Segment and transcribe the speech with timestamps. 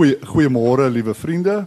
[0.00, 1.66] goeie goeiemôre liewe vriende.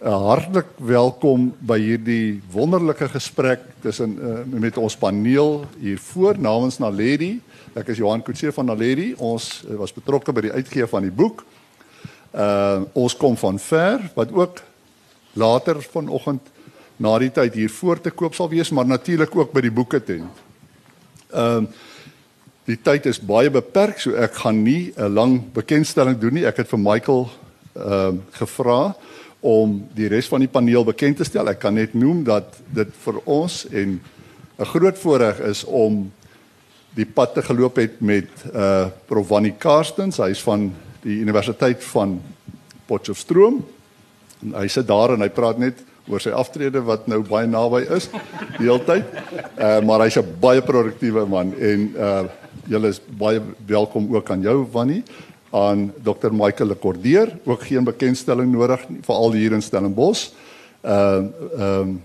[0.00, 6.78] Uh, hartlik welkom by hierdie wonderlike gesprek tussen uh, met ons paneel hier voor namens
[6.80, 7.34] Naledi.
[7.76, 9.10] Ek is Johan Kutse van Naledi.
[9.20, 11.44] Ons uh, was betrokke by die uitgee van die boek.
[12.32, 14.64] Uh ons kom van ver wat ook
[15.36, 16.48] later vanoggend
[16.96, 20.00] na die tyd hier voor te koop sal wees, maar natuurlik ook by die boeke
[20.00, 20.44] tent.
[21.28, 21.84] Ehm uh,
[22.66, 26.46] Die tyd is baie beperk, so ek gaan nie 'n lang bekendstelling doen nie.
[26.46, 27.28] Ek het vir Michael
[27.76, 28.94] ehm uh, gevra
[29.40, 31.48] om die res van die paneel bekend te stel.
[31.48, 34.00] Ek kan net noem dat dit vir ons en
[34.58, 36.10] 'n groot voorreg is om
[36.96, 40.16] die pad te geloop het met uh Prof Wannie Karstens.
[40.16, 40.72] Hy is van
[41.02, 42.20] die Universiteit van
[42.86, 43.60] Potchefstroom.
[44.42, 47.82] En hy sit daar en hy praat net oor sy aftrede wat nou baie naby
[47.96, 48.08] is
[48.58, 49.04] die hele tyd.
[49.58, 52.24] Uh maar hy's 'n baie produktiewe man en uh
[52.66, 55.04] julle is baie welkom ook aan jou Wannie
[55.56, 60.28] aan Dr Michael Lekordeer ook geen bekendstelling nodig veral hier in Stellenbosch.
[60.80, 62.02] Ehm uh, ehm um,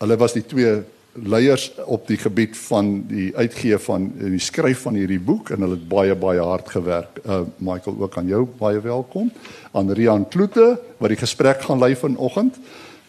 [0.00, 0.78] hulle was die twee
[1.12, 5.76] leiers op die gebied van die uitgee van die skryf van hierdie boek en hulle
[5.76, 7.20] het baie baie hard gewerk.
[7.26, 9.32] Uh Michael ook aan jou baie welkom.
[9.72, 12.56] Aan Rian Kloete wat die gesprek gaan lei vanoggend.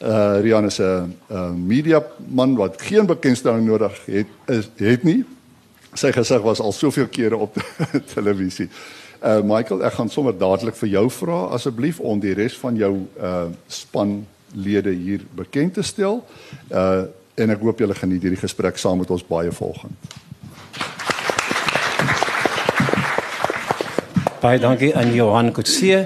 [0.02, 1.16] Uh Rian is 'n
[1.56, 5.24] media man wat geen bekendstelling nodig het is het nie.
[5.94, 7.56] Sy gesig was al soveel kere op
[8.16, 8.70] televisie.
[9.22, 12.90] Uh Michael, ek gaan sommer dadelik vir jou vra asseblief om die res van jou
[13.22, 16.24] uh spanlede hier bekend te stel.
[16.74, 17.06] Uh
[17.38, 19.94] en ek hoop julle geniet hierdie gesprek saam met ons baie volgend.
[24.42, 26.02] Baie dankie aan Johan Kutsie.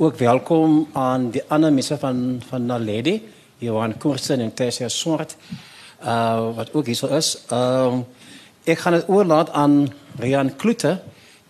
[0.00, 3.18] Ook welkom aan die ander mense van van Naledi,
[3.60, 5.36] Johan Kursen en Tessia Swart.
[6.00, 7.36] Uh wat ook hier so is.
[7.50, 8.04] Ehm uh,
[8.64, 11.02] ek gaan dit oorlaat aan Rian Kloete.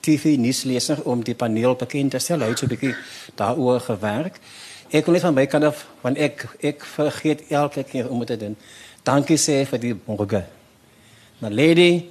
[0.05, 2.45] TV nuusleser om die paneel bekend te stel.
[2.45, 2.95] Hy het so 'n bietjie
[3.35, 4.39] daaroor gewerk.
[4.91, 8.27] Ek wil net van my kant af want ek ek vergeet elke keer om dit
[8.27, 8.57] te doen.
[9.03, 10.45] Dankie sê vir die borge.
[11.41, 12.05] Na lady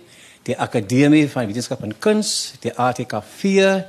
[0.44, 3.86] die Akademie van Wetenskap en Kuns, die ATK4,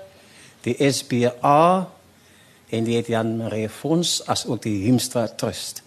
[0.62, 1.91] die SBA
[2.71, 5.82] en die Jan Marie Fonds as ook die Himstra Trust.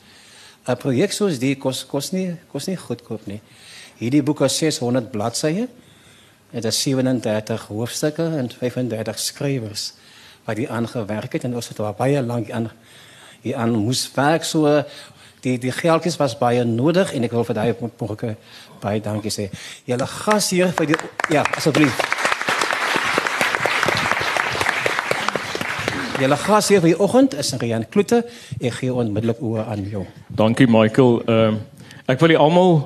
[0.68, 3.40] 'n Projek soos die kos kos nie kos nie goedkoop nie.
[3.98, 5.68] Hierdie boek is 600 bladsye.
[6.52, 9.94] Dit is 37 hoofstukke en 35 skrywers
[10.46, 12.70] wat die aangewerk het en ons het baie lank aan
[13.42, 14.84] hier aan moes werk so
[15.44, 18.36] die die geldjies was baie nodig en ek wil vir daai boeke
[18.82, 19.50] baie dankie sê.
[19.86, 20.98] Julle gas hier vir die
[21.36, 22.00] ja, asseblief.
[26.18, 28.24] Julle gas hier vir die oggend is Rian Kloete.
[28.62, 30.06] Ek gee onmiddellik oor aan jou.
[30.28, 31.20] Dankie Michael.
[31.28, 31.66] Ehm uh,
[32.08, 32.78] ek wil julle almal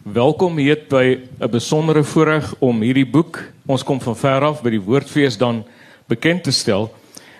[0.00, 4.70] Welkom hier by 'n besondere voorreg om hierdie boek, ons kom van ver af by
[4.70, 5.64] die Woordfees dan
[6.08, 6.88] bekend te stel.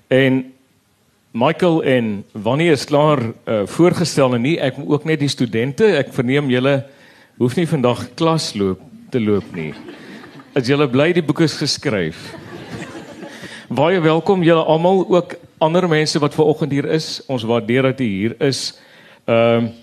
[0.08, 0.52] En
[1.32, 5.86] Michael en Wannie is klaar uh, voorgestel en nie ek moet ook net die studente,
[5.96, 6.84] ek verneem julle
[7.38, 9.72] hoef nie vandag klas loop te loop nie.
[10.54, 12.34] As julle bly die boek is geskryf.
[13.68, 17.22] Baie welkom julle almal ook ander mense wat ver oggend hier is.
[17.26, 18.78] Ons waardeer dat u hier is.
[19.24, 19.79] Ehm uh,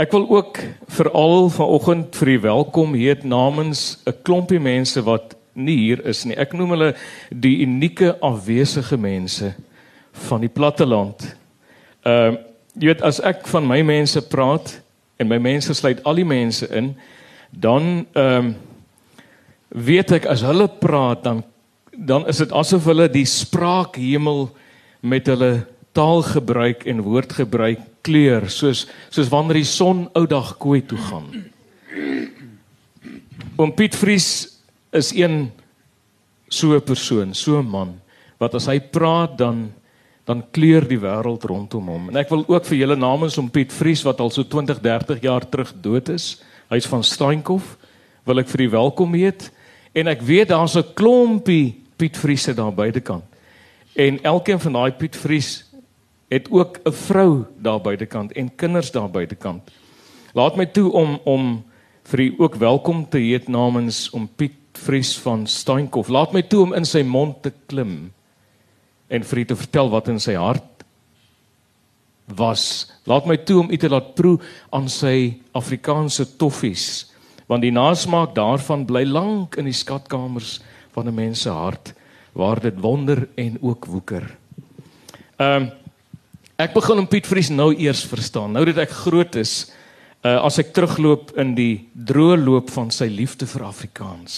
[0.00, 0.58] Ek wil ook
[0.96, 6.36] veral vanoggend vir u welkom heet namens 'n klompie mense wat nie hier is nie.
[6.36, 6.94] Ek noem hulle
[7.28, 9.52] die unieke afwesige mense
[10.12, 11.36] van die platteland.
[12.02, 12.38] Ehm uh,
[12.78, 14.80] jy weet as ek van my mense praat
[15.18, 16.96] en my mense sluit al die mense in,
[17.50, 18.56] dan ehm um,
[19.68, 21.44] weet ek as hulle praat dan
[21.92, 24.48] dan is dit asof hulle die spraakhemel
[25.00, 31.28] met hulle taalgebruik en woordgebruik kleur soos soos wanneer die son oudag kooi toe gaan.
[33.56, 34.28] Oom Piet Vries
[34.96, 35.50] is een
[36.48, 38.00] so 'n persoon, so 'n man
[38.38, 39.72] wat as hy praat dan
[40.24, 42.08] dan kleur die wêreld rondom hom.
[42.08, 45.20] En ek wil ook vir julle namens om Piet Vries wat al so 20, 30
[45.20, 47.76] jaar terug dood is, hy's van Steenkof,
[48.24, 49.50] wil ek vir u welkom heet
[49.92, 53.24] en ek weet daar's 'n klompie Piet Vriese daar buitekant.
[53.96, 55.64] En elkeen van daai Piet Vries
[56.30, 59.70] het ook 'n vrou daar buitekant en kinders daar buitekant.
[60.32, 61.64] Laat my toe om om
[62.02, 66.08] vir u ook welkom te heet namens om Piet Vries van Steenkof.
[66.08, 68.12] Laat my toe om in sy mond te klim
[69.08, 70.84] en vir u te vertel wat in sy hart
[72.26, 72.92] was.
[73.04, 74.38] Laat my toe om u te laat proe
[74.70, 77.06] aan sy Afrikaanse toffies
[77.50, 80.60] want die nasmaak daarvan bly lank in die skatkamers
[80.94, 81.94] van 'n mens se hart
[82.32, 84.36] waar dit wonder en ook woeker.
[85.36, 85.79] Ehm um,
[86.60, 88.52] Ek begin om Piet Vries nou eers verstaan.
[88.52, 89.70] Nou dat ek groot is,
[90.20, 94.34] uh, as ek terugloop in die droë loop van sy liefde vir Afrikaans.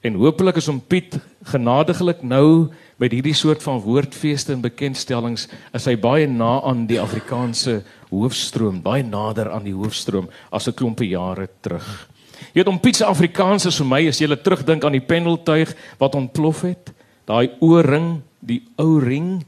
[0.00, 1.18] En hopelik is om Piet
[1.50, 5.44] genadiglik nou met hierdie soort van woordfeeste en bekendstellings
[5.76, 10.78] is hy baie na aan die Afrikaanse hoofstroom, baie nader aan die hoofstroom as 'n
[10.80, 12.08] klompe jare terug.
[12.54, 15.76] Jy weet om Piet se Afrikaans is vir my as jy terugdink aan die pendeltuig
[15.98, 16.94] wat ontplof het,
[17.26, 19.44] daai ooring, die ou ring,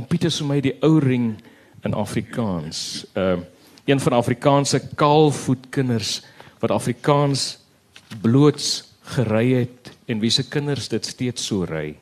[0.00, 1.34] om Piet is vir my die ou ring
[1.84, 3.04] in Afrikaans.
[3.14, 3.48] Ehm uh,
[3.88, 6.20] een van Afrikaanse kaalvoetkinders
[6.60, 7.58] wat Afrikaans
[8.22, 8.84] bloots
[9.16, 11.96] gery het en wie se kinders dit steeds so ry.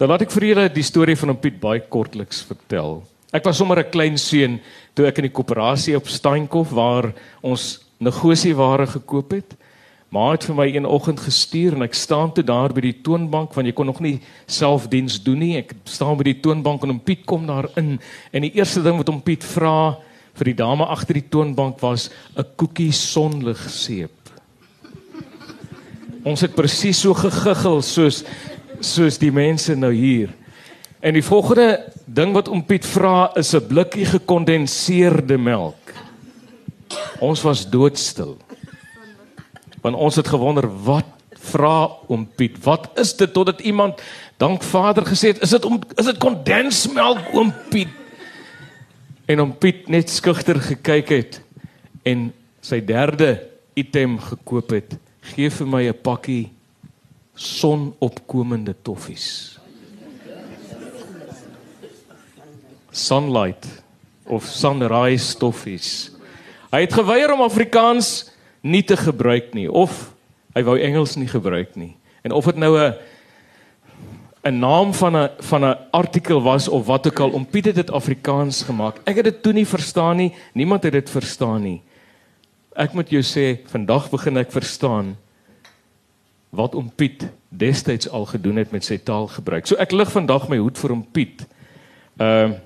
[0.00, 3.04] Dan laat ek vir julle die storie van hom Piet baie kortliks vertel.
[3.30, 4.58] Ek was sommer 'n klein seun
[4.94, 7.12] toe ek in die koöperasie op Steenkof waar
[7.42, 9.54] ons negosieware gekoop het.
[10.08, 13.52] Maar het vir my een oggend gestuur en ek staan toe daar by die toonbank
[13.52, 14.16] want jy kon nog nie
[14.48, 15.56] selfdiens doen nie.
[15.60, 17.98] Ek staan by die toonbank en hom Piet kom daar in
[18.32, 19.98] en die eerste ding wat hom Piet vra
[20.38, 24.16] vir die dame agter die toonbank was 'n koekie sonlig seep.
[26.24, 28.24] Ons het presies so gegiggel soos
[28.80, 30.30] soos die mense nou hier.
[31.00, 35.92] En die volgende ding wat om Piet vra is 'n blikkie gekondenseerde melk.
[37.20, 38.47] Ons was doodstil.
[39.88, 41.06] Want ons het gewonder wat
[41.48, 44.02] vra om Piet, wat is dit totdat iemand
[44.36, 47.88] dank Vader gesê het, is dit om is dit kondensmelk oom Piet?
[49.24, 51.40] En om Piet net skugter gekyk het
[52.04, 52.28] en
[52.60, 53.38] sy derde
[53.80, 54.98] item gekoop het
[55.32, 56.52] gee vir my 'n pakkie
[57.34, 59.58] sonopkomende toffies.
[62.92, 63.64] Sunlight
[64.26, 66.10] of sunrise toffies.
[66.70, 68.36] Hy het geweier om Afrikaans
[68.68, 70.10] nie te gebruik nie of
[70.56, 71.94] hy wou Engels nie gebruik nie.
[72.26, 72.94] En of dit nou 'n
[74.44, 77.74] 'n naam van 'n van 'n artikel was of wat ook al om Piet het
[77.74, 79.00] dit Afrikaans gemaak.
[79.04, 80.34] Ek het dit toe nie verstaan nie.
[80.52, 81.82] Niemand het dit verstaan nie.
[82.72, 85.16] Ek moet jou sê, vandag begin ek verstaan
[86.50, 89.66] wat om Piet destyds al gedoen het met sy taalgebruik.
[89.66, 91.46] So ek lig vandag my hoed vir hom Piet.
[92.18, 92.56] Ehm uh,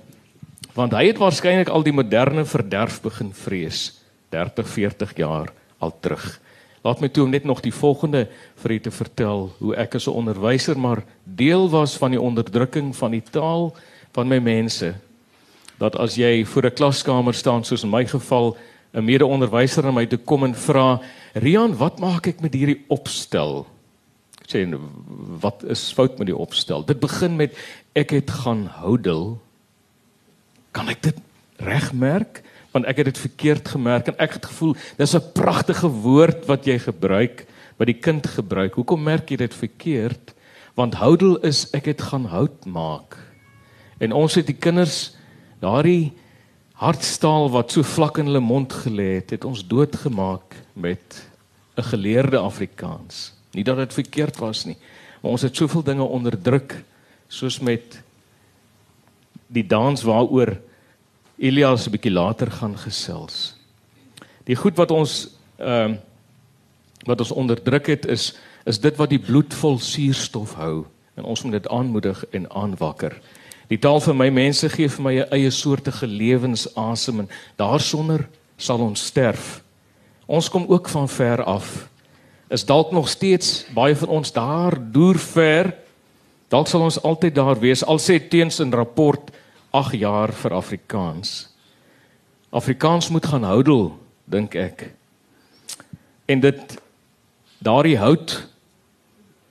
[0.73, 5.51] want hy het waarskynlik al die moderne verderf begin vrees 30, 40 jaar
[5.83, 6.25] al terug.
[6.83, 8.25] Laat my toe om net nog die volgende
[8.59, 12.95] vir u te vertel hoe ek as 'n onderwyser maar deel was van die onderdrukking
[12.95, 13.73] van die taal
[14.11, 14.93] van my mense.
[15.79, 18.57] Dat as jy voor 'n klaskamer staan soos in my geval
[18.93, 21.01] 'n mede-onderwyser na my toe kom en vra,
[21.33, 23.65] "Rian, wat maak ek met hierdie opstel?"
[24.41, 24.79] Ek sê,
[25.39, 27.55] "Wat is fout met die opstel?" Dit begin met
[27.95, 29.41] ek het gaan houdel.
[30.71, 31.15] Kan ek dit
[31.57, 32.43] regmerk?
[32.73, 36.65] Want ek het dit verkeerd gemerk en ek het gevoel dis 'n pragtige woord wat
[36.65, 37.45] jy gebruik,
[37.77, 38.73] wat die kind gebruik.
[38.73, 40.33] Hoekom merk jy dit verkeerd?
[40.75, 43.17] Want houdel is ek het gaan hout maak.
[43.99, 45.15] En ons het die kinders
[45.61, 46.13] daardie
[46.81, 51.23] hartstaal wat so vlak in hulle mond gelê het, het ons doodgemaak met
[51.77, 53.33] 'n geleerde Afrikaans.
[53.53, 54.77] Nie dat dit verkeerd was nie,
[55.21, 56.83] maar ons het soveel dinge onderdruk
[57.27, 58.01] soos met
[59.47, 60.57] die dans waaroor
[61.43, 63.55] Elias 'n bietjie later gaan gesels.
[64.47, 65.27] Die goed wat ons
[65.59, 65.97] ehm uh,
[67.03, 68.33] wat ons onderdruk het is
[68.65, 70.85] is dit wat die bloed vol suurstof hou
[71.15, 73.19] en ons moet dit aanmoedig en aanwakker.
[73.67, 78.79] Die taal vir my mense gee vir my 'n eie soortige lewensasem en daarsonder sal
[78.79, 79.63] ons sterf.
[80.25, 81.89] Ons kom ook van ver af.
[82.49, 85.75] Is dalk nog steeds baie van ons daar deur ver.
[86.47, 89.31] Dalk sal ons altyd daar wees al sê teens in rapport
[89.73, 91.49] 8 jaar vir Afrikaans.
[92.53, 93.89] Afrikaans moet gaan houdel,
[94.29, 94.91] dink ek.
[96.29, 96.77] En dit
[97.63, 98.35] daardie hout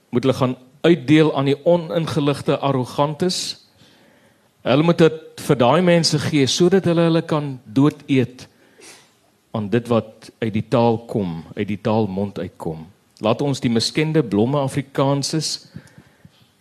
[0.09, 3.63] moet hulle gaan uitdeel aan die oningeligte arrogantes
[4.63, 8.45] Hulle moet dit vir daai mense gee sodat hulle hulle kan dood eet
[9.53, 12.85] aan dit wat uit die taal kom, uit die taalmond uitkom.
[13.19, 15.67] Laat ons die miskende blomme Afrikaanses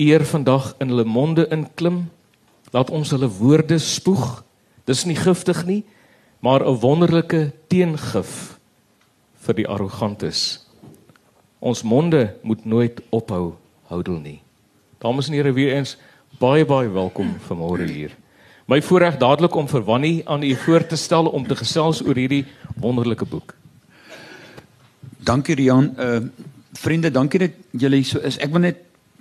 [0.03, 2.03] eer vandag in hulle monde inklim.
[2.73, 4.43] Laat ons hulle woorde spoeg.
[4.89, 5.85] Dis nie giftig nie,
[6.41, 8.59] maar 'n wonderlike teengif
[9.45, 10.67] vir die arrogantes.
[11.61, 13.55] Ons monde moet nooit ophou
[13.87, 14.43] houdel nie.
[14.99, 15.97] Dames en here weer eens
[16.39, 18.11] baie baie welkom vanmôre hier.
[18.67, 22.15] My voorreg dadelik om vir Wannie aan u voor te stel om te gesels oor
[22.15, 23.55] hierdie wonderlike boek.
[25.19, 25.95] Dankie Rian.
[25.99, 26.21] Uh
[26.73, 28.39] vriende, dankie dat julle so is.
[28.39, 28.77] Ek wil net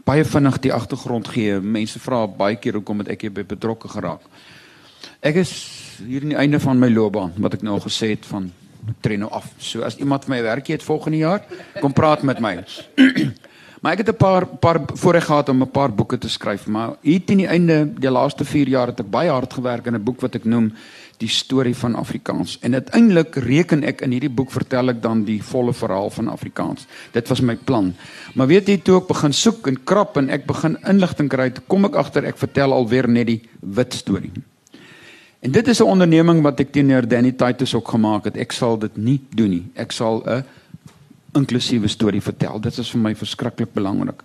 [0.05, 1.59] baie vinnig die agtergrond gee.
[1.59, 4.25] Mense vra baie keer hoekom het ek hier betrokke geraak.
[5.21, 5.51] Ek is
[6.05, 8.51] hier aan die einde van my loopbaan wat ek nou gesê het van
[9.01, 9.45] tree nou af.
[9.61, 11.45] So as iemand my werk het volgende jaar,
[11.79, 12.59] kom praat met my.
[13.81, 16.89] Maar ek het 'n paar paar voorreg gehad om 'n paar boeke te skryf, maar
[17.01, 20.03] hier teen die einde, die laaste 4 jaar het ek baie hard gewerk aan 'n
[20.03, 20.73] boek wat ek noem
[21.21, 22.57] Die storie van Afrikaans.
[22.65, 26.87] En uiteindelik reken ek in hierdie boek vertel ek dan die volle verhaal van Afrikaans.
[27.13, 27.91] Dit was my plan.
[28.33, 31.85] Maar weet jy toe ek begin soek en krap en ek begin inligting kry, kom
[31.85, 34.33] ek agter ek vertel alweer net die wit storie.
[35.41, 38.37] En dit is 'n onderneming wat ek teenoor Danny Titus ook gemaak het.
[38.37, 39.65] Ek sal dit nie doen nie.
[39.75, 40.43] Ek sal 'n
[41.33, 42.59] inklusiewe storie vertel.
[42.59, 44.23] Dit is vir my verskriklik belangrik.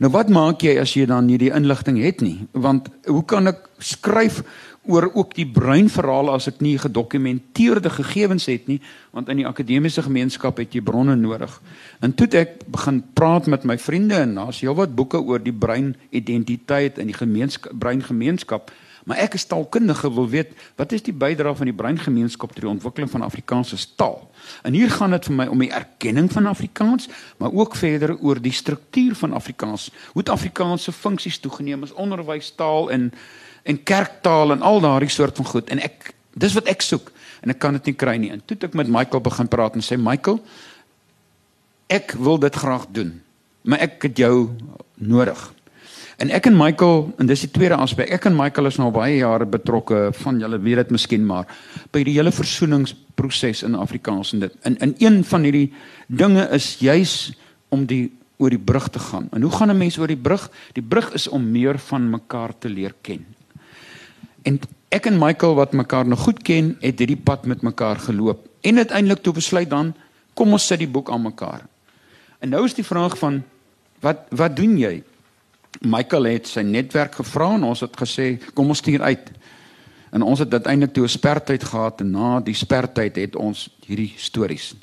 [0.00, 2.46] Nou wat maak jy as jy dan nie die inligting het nie?
[2.52, 4.42] Want hoe kan ek skryf
[4.88, 8.80] oor ook die bruin verhale as ek nie gedokumenteerde gegevens het nie?
[9.12, 11.52] Want in die akademiese gemeenskap het jy bronne nodig.
[12.00, 15.92] En toe ek begin praat met my vriende en daar's heelwat boeke oor die bruin
[16.10, 18.72] identiteit in die gemeenskap bruin gemeenskap.
[19.04, 22.70] Maar ek is taalkundige wil weet wat is die bydrae van die breingemeenskap tot die
[22.70, 24.28] ontwikkeling van Afrikaanse taal.
[24.62, 27.08] En hier gaan dit vir my om die erkenning van Afrikaans,
[27.40, 29.90] maar ook verder oor die struktuur van Afrikaans.
[30.12, 33.12] Hoe het Afrikaanse funksies toegeneem as onderwystaal en
[33.62, 35.70] en kerktaal en al daardie soort van goed.
[35.70, 38.32] En ek dis wat ek soek en ek kan dit nie kry nie.
[38.34, 40.40] En toe het ek met Michael begin praat en sê Michael,
[41.90, 43.16] ek wil dit graag doen,
[43.66, 44.50] maar ek het jou
[44.94, 45.40] nodig.
[46.20, 48.10] En ek en Michael, en dis die tweede aspek.
[48.12, 51.48] Ek en Michael is nou baie jare betrokke van julle weet dit miskien maar
[51.94, 54.58] by die hele versoeningsproses in Afrikaans en dit.
[54.68, 55.70] In in een van hierdie
[56.12, 57.32] dinge is juis
[57.72, 59.28] om die oor die brug te gaan.
[59.32, 60.50] En hoe gaan 'n mens oor die brug?
[60.72, 63.24] Die brug is om meer van mekaar te leer ken.
[64.42, 68.46] En ek en Michael wat mekaar nog goed ken, het hierdie pad met mekaar geloop.
[68.60, 69.94] En uiteindelik toe besluit dan
[70.34, 71.66] kom ons sit die boek aan mekaar.
[72.40, 73.42] En nou is die vraag van
[74.00, 75.02] wat wat doen jy?
[75.80, 79.30] Michael het sy netwerk gevra en ons het gesê kom ons stuur uit.
[80.10, 84.14] En ons het uiteindelik toe 'n spertyd gehad en na die spertyd het ons hierdie
[84.16, 84.74] stories.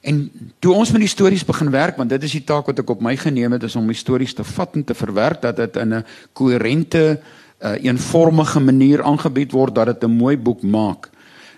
[0.00, 2.90] En toe ons met die stories begin werk want dit is die taak wat ek
[2.90, 5.76] op my geneem het is om die stories te vat en te verwerk dat dit
[5.76, 11.10] in 'n koherente uh, eenvormige manier aangebied word dat dit 'n mooi boek maak.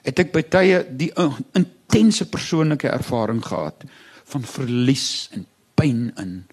[0.02, 3.84] Het ek by tye die uh, intense persoonlike ervaring gehad
[4.24, 6.44] van verlies en pyn in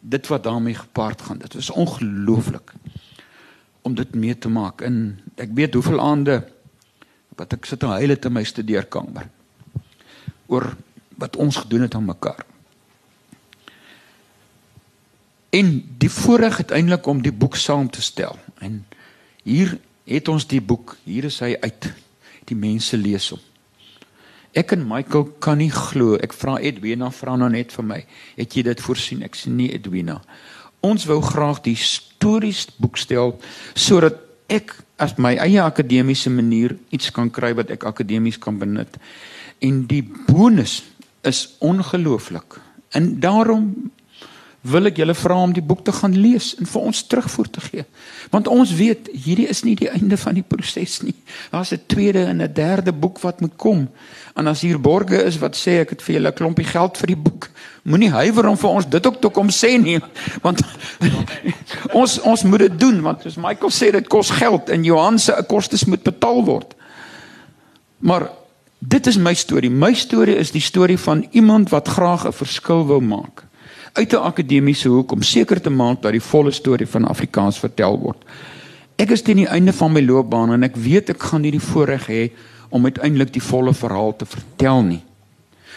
[0.00, 1.38] dit wat daarmee gepaard gaan.
[1.38, 2.72] Dit is ongelooflik
[3.82, 4.80] om dit mee te maak.
[4.80, 6.42] En ek weet hoeveel aande
[7.36, 9.28] wat ek sit en huil het in my studeerkamer
[10.46, 10.76] oor
[11.18, 12.44] wat ons gedoen het aan mekaar.
[15.50, 18.38] En die voorreg uiteindelik om die boek saam te stel.
[18.58, 18.84] En
[19.46, 19.76] hier
[20.06, 20.96] het ons die boek.
[21.06, 21.90] Hier is hy uit.
[22.46, 23.42] Die mense lees hom.
[24.56, 26.16] Ek en Michael kan nie glo.
[26.22, 27.98] Ek vra Edwina vra nou net vir my.
[28.38, 29.24] Het jy dit voorsien?
[29.26, 30.20] Ek sê nee Edwina.
[30.86, 33.34] Ons wou graag die stories boekstel
[33.76, 34.22] sodat
[34.52, 34.72] ek
[35.02, 38.96] as my eie akademiese manier iets kan kry wat ek akademies kan benut.
[39.60, 40.80] En die bonus
[41.26, 42.60] is ongelooflik.
[42.96, 43.90] En daarom
[44.66, 47.62] wil ek julle vra om die boek te gaan lees en vir ons terugvoer te
[47.64, 47.84] gee.
[48.32, 51.14] Want ons weet hierdie is nie die einde van die proses nie.
[51.52, 53.88] Daar's 'n tweede en 'n derde boek wat moet kom.
[54.34, 57.06] En as hier borge is wat sê ek het vir julle 'n klompie geld vir
[57.06, 57.50] die boek,
[57.84, 60.00] moenie huiwer om vir ons dit ook te kom sê nie,
[60.42, 60.60] want
[62.00, 65.44] ons ons moet dit doen want soos Michael sê dit kos geld en Johan se
[65.48, 66.74] kostes moet betaal word.
[67.98, 68.30] Maar
[68.78, 69.70] dit is my storie.
[69.70, 73.45] My storie is die storie van iemand wat graag 'n verskil wou maak
[73.96, 77.98] uit 'n akademiese hoek om seker te maak dat die volle storie van Afrikaans vertel
[77.98, 78.24] word.
[78.96, 81.60] Ek is teen die einde van my loopbaan en ek weet ek gaan nie die
[81.60, 82.30] voorreg hê
[82.68, 85.02] om uiteindelik die volle verhaal te vertel nie.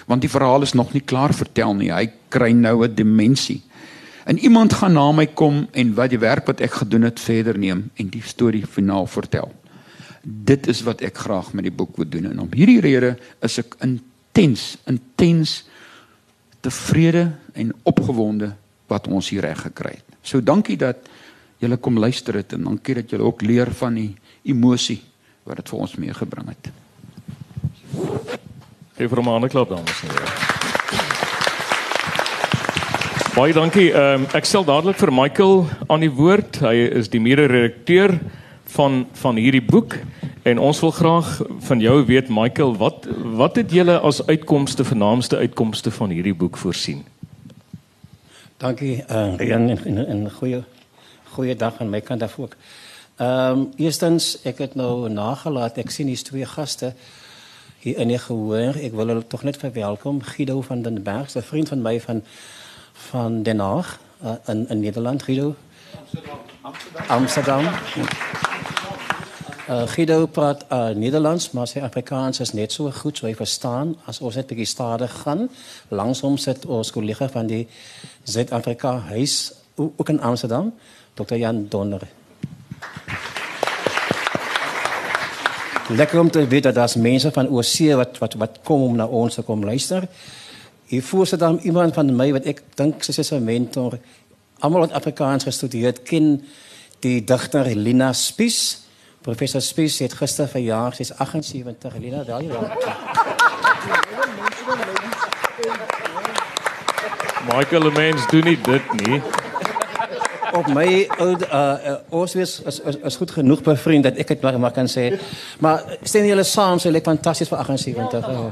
[0.07, 1.91] Want die verhaal is nog nie klaar vertel nie.
[1.91, 3.61] Hy kry nou 'n dimensie.
[4.25, 7.57] En iemand gaan na my kom en wat die werk wat ek gedoen het verder
[7.57, 9.51] neem en die storie finaal vertel.
[10.23, 13.57] Dit is wat ek graag met die boek wil doen en om hierdie rede is
[13.57, 15.65] ek intens intens
[16.61, 18.53] tevrede en opgewonde
[18.89, 20.17] wat ons hier reg gekry het.
[20.23, 21.09] So dankie dat
[21.59, 24.13] julle kom luister het en dankie dat julle ook leer van die
[24.47, 25.01] emosie
[25.43, 26.71] wat dit vir ons meegebring het.
[28.95, 30.49] Geef vir 'n ander klap dames en here.
[33.35, 33.91] Baie dankie.
[33.93, 36.59] Ehm um, ek stel dadelik vir Michael aan die woord.
[36.59, 38.19] Hy is die mede-redakteur
[38.75, 39.95] van van hierdie boek
[40.43, 43.07] en ons wil graag van jou weet Michael, wat
[43.39, 47.05] wat het julle as uitkomste vernaamste uitkomste van hierdie boek voorsien?
[48.59, 49.69] Dankie uh, en
[50.07, 50.63] en 'n goeie
[51.31, 52.55] goeie dag aan my kant af ook.
[53.15, 56.93] Ehm um, eerstens ek het nou nagelaat ek sien hier's twee gaste
[57.79, 58.75] hier in die gehoor.
[58.75, 60.21] Ek wil hulle tog net verwelkom.
[60.21, 62.23] Guido van den Berg, 'n vriend van my van
[62.93, 65.55] van Den Haag uh, in in Nederland, Guido.
[65.99, 66.39] Amsterdam.
[67.07, 67.65] Amsterdam.
[67.65, 68.39] Amsterdam.
[69.69, 73.91] Uh, Guido praat uh, Nederlands, maar sy Afrikaans is net so goed, so hy verstaan
[74.09, 75.43] as ons net bietjie stadig gaan.
[75.93, 77.67] Langsom sit ons kollega van die
[78.31, 80.74] Suid-Afrika huis ook in Amsterdam,
[81.13, 81.36] Dr.
[81.36, 82.01] Jan Donner.
[85.89, 89.09] Lekker om te weten dat als mensen van OC wat, wat, wat komen om naar
[89.09, 90.09] ons te komen luisteren.
[90.86, 94.00] Hier voor zit dan iemand van mij, wat ik denk, ze is een mentor.
[94.59, 96.01] Allemaal wat Afrikaans gestudeerd.
[96.01, 96.45] Ken
[97.00, 98.81] die dichter Lina Spies.
[99.21, 100.95] Professor Spies heeft gisteren verjaard.
[100.95, 101.95] Ze is 78.
[101.98, 102.57] Lina, wel je
[107.49, 109.21] Michael Mens doen nie dit nie.
[110.53, 114.41] op my oude uh, uh ons is, is is goed genoeg bevriend dat ek dit
[114.41, 115.11] maar, maar kan sê.
[115.59, 118.29] Maar sien julle saam, sy lyk fantasties vir 78.
[118.29, 118.47] Oh.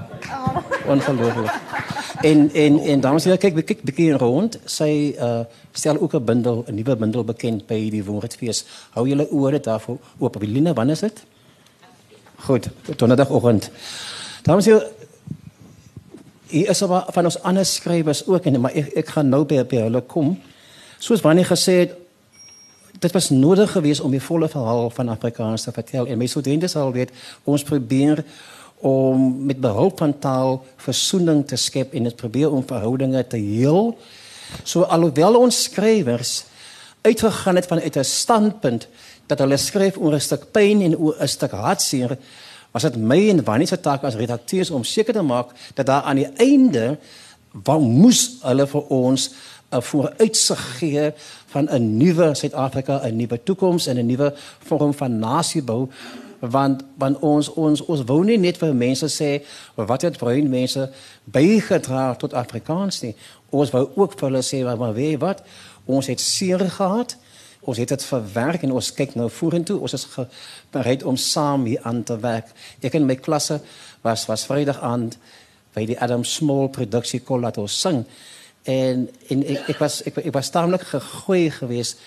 [0.94, 1.54] Ongelooflik.
[2.26, 4.60] En en en dames en here, kyk kyk bietjie rond.
[4.66, 5.42] Sy uh
[5.78, 8.66] stel ook 'n bundel, 'n nuwe bundel bekend by die Woordfees.
[8.98, 10.40] Hou julle ore daarvoor oop.
[10.40, 11.24] Wilina, wanneer is dit?
[12.46, 13.72] Goed, donderdagoggend.
[14.44, 14.92] Dames en here,
[16.50, 19.64] hier is er van ons ander skrywers ook en maar ek, ek gaan nou by
[19.68, 20.36] by hulle kom.
[21.00, 21.96] Soos wanneer gesê het
[23.00, 26.68] dit was nodig geweest om die volle verhaal van Afrikaans te vertel en my studente
[26.68, 27.12] sal weet
[27.46, 28.24] ons probeer
[28.86, 33.98] om met behulp van taal versoening te skep en dit probeer om verhoudinge te heel.
[34.64, 36.44] So alhoewel ons skrywers
[37.02, 38.88] uitgegaan het vanuit 'n standpunt
[39.28, 42.18] dat hulle skryf oor 'n stuk pyn en oor 'n stuk hartseer,
[42.72, 46.02] was dit my en Wannie se taak as redakteurs om seker te maak dat daar
[46.02, 46.98] aan die einde
[47.64, 49.30] wat moes hulle vir ons
[49.70, 51.12] 'n vooruitsig gee
[51.46, 55.90] van 'n nuwe Suid-Afrika, 'n nuwe toekoms en 'n nuwe vorm van nasiebou
[56.40, 59.44] want want ons ons ons wou nie net vir mense sê
[59.76, 60.90] wat het bruin mense
[61.24, 63.16] bygedra tot Afrikaans nie.
[63.50, 65.44] Ons wou ook vir hulle sê maar weet jy wat?
[65.86, 67.18] Ons het seer gehad.
[67.68, 69.80] Ons het dit verwerk en ons kyk nou vorentoe.
[69.84, 70.06] Ons is
[70.72, 72.54] bereid om saam hier aan te werk.
[72.80, 73.60] Ek in my klasse
[74.06, 75.18] was was Vrydag aand
[75.76, 78.06] by die Adam Small produksie kol laat ons sing.
[78.64, 82.00] En en ek ek was ek, ek was taamlik gegooi geweest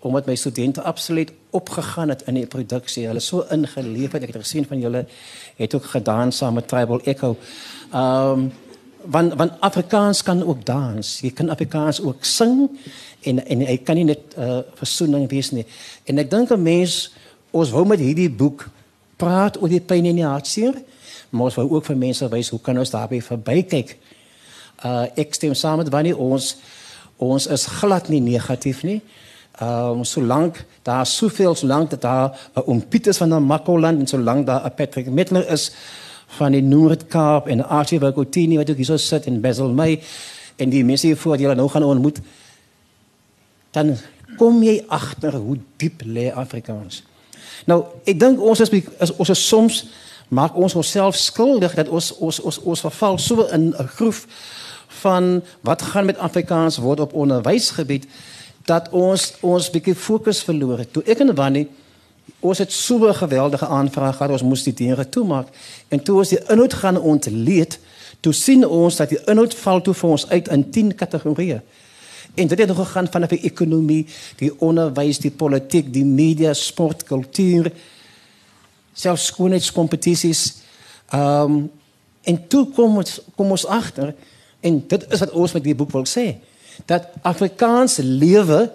[0.00, 3.04] omdat my studente absoluut opgegaan het in die produksie.
[3.10, 4.22] Hulle so ingeleef het.
[4.24, 5.04] Ek het gesien van julle
[5.58, 7.36] het ook gedans saam met Tribal Echo.
[7.90, 8.50] Ehm um,
[9.04, 11.20] want want Afrikaans kan ook dans.
[11.20, 12.68] Jy kan Afrikaans ook sing
[13.20, 15.66] en en jy kan nie net uh, versoening wees nie.
[16.04, 17.12] En ek dink 'n mens
[17.50, 18.68] ons wou met hierdie boek
[19.16, 20.74] praat oor die pyn en die hartseer,
[21.30, 23.96] maar ons wou ook vir mense wys hoe kan ons daarby verbykyk.
[24.84, 26.56] Uh ek stem saam met wanneer ons
[27.16, 29.00] ons is glad nie negatief nie.
[29.60, 34.06] Ehm um, solank daar soveel solank dat daar 'n Oom Pieters van der Makoland en
[34.06, 35.72] solank daar 'n Patrick Mittler is
[36.38, 40.00] van die Noord-Kaap en Archie Vergotini wat ook hier so sit in Basel May
[40.56, 42.20] en die mense hier voor wat julle nou gaan ontmoet
[43.74, 43.96] dan
[44.38, 47.02] kom jy agter hoe diep lê Afrikaans.
[47.68, 49.82] Nou, ek dink ons is, is ons is soms
[50.30, 54.26] maak ons onsself skuldig dat ons ons ons ons verval so in 'n groef
[55.02, 58.06] van wat gaan met Afrikaans word op onderwysgebied
[58.64, 60.92] dat ons ons bietjie fokus verloor het.
[60.92, 61.68] Toe ek en Wannie
[62.40, 65.48] ons het so 'n geweldige aanvraag gehad, ons moes die dinge toemaak
[65.88, 67.78] en toe ons die inhoud gaan ontleed,
[68.20, 71.60] toe sien ons dat die inhoud val toe vir ons uit in 10 kategorieë.
[72.34, 77.04] En dit het nog gegaan van die ekonomie, die onderwys, die politiek, die media, sport,
[77.04, 77.72] kultuur,
[78.92, 80.54] selfs skoonheidskompetisies.
[81.10, 81.70] Ehm um,
[82.22, 84.14] en toe kom ons kom ons agter
[84.60, 86.26] en dit is wat ons met die boek wil sê
[86.86, 88.70] dat Afrikaans lewe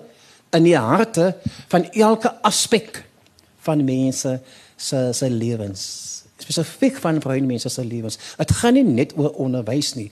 [0.55, 1.35] in die harte
[1.71, 3.03] van elke aspek
[3.65, 4.39] van mense
[4.77, 8.17] se se lewens spesifiek van bruin mense se lewens.
[8.37, 10.09] Dit gaan nie net oor onderwys nie.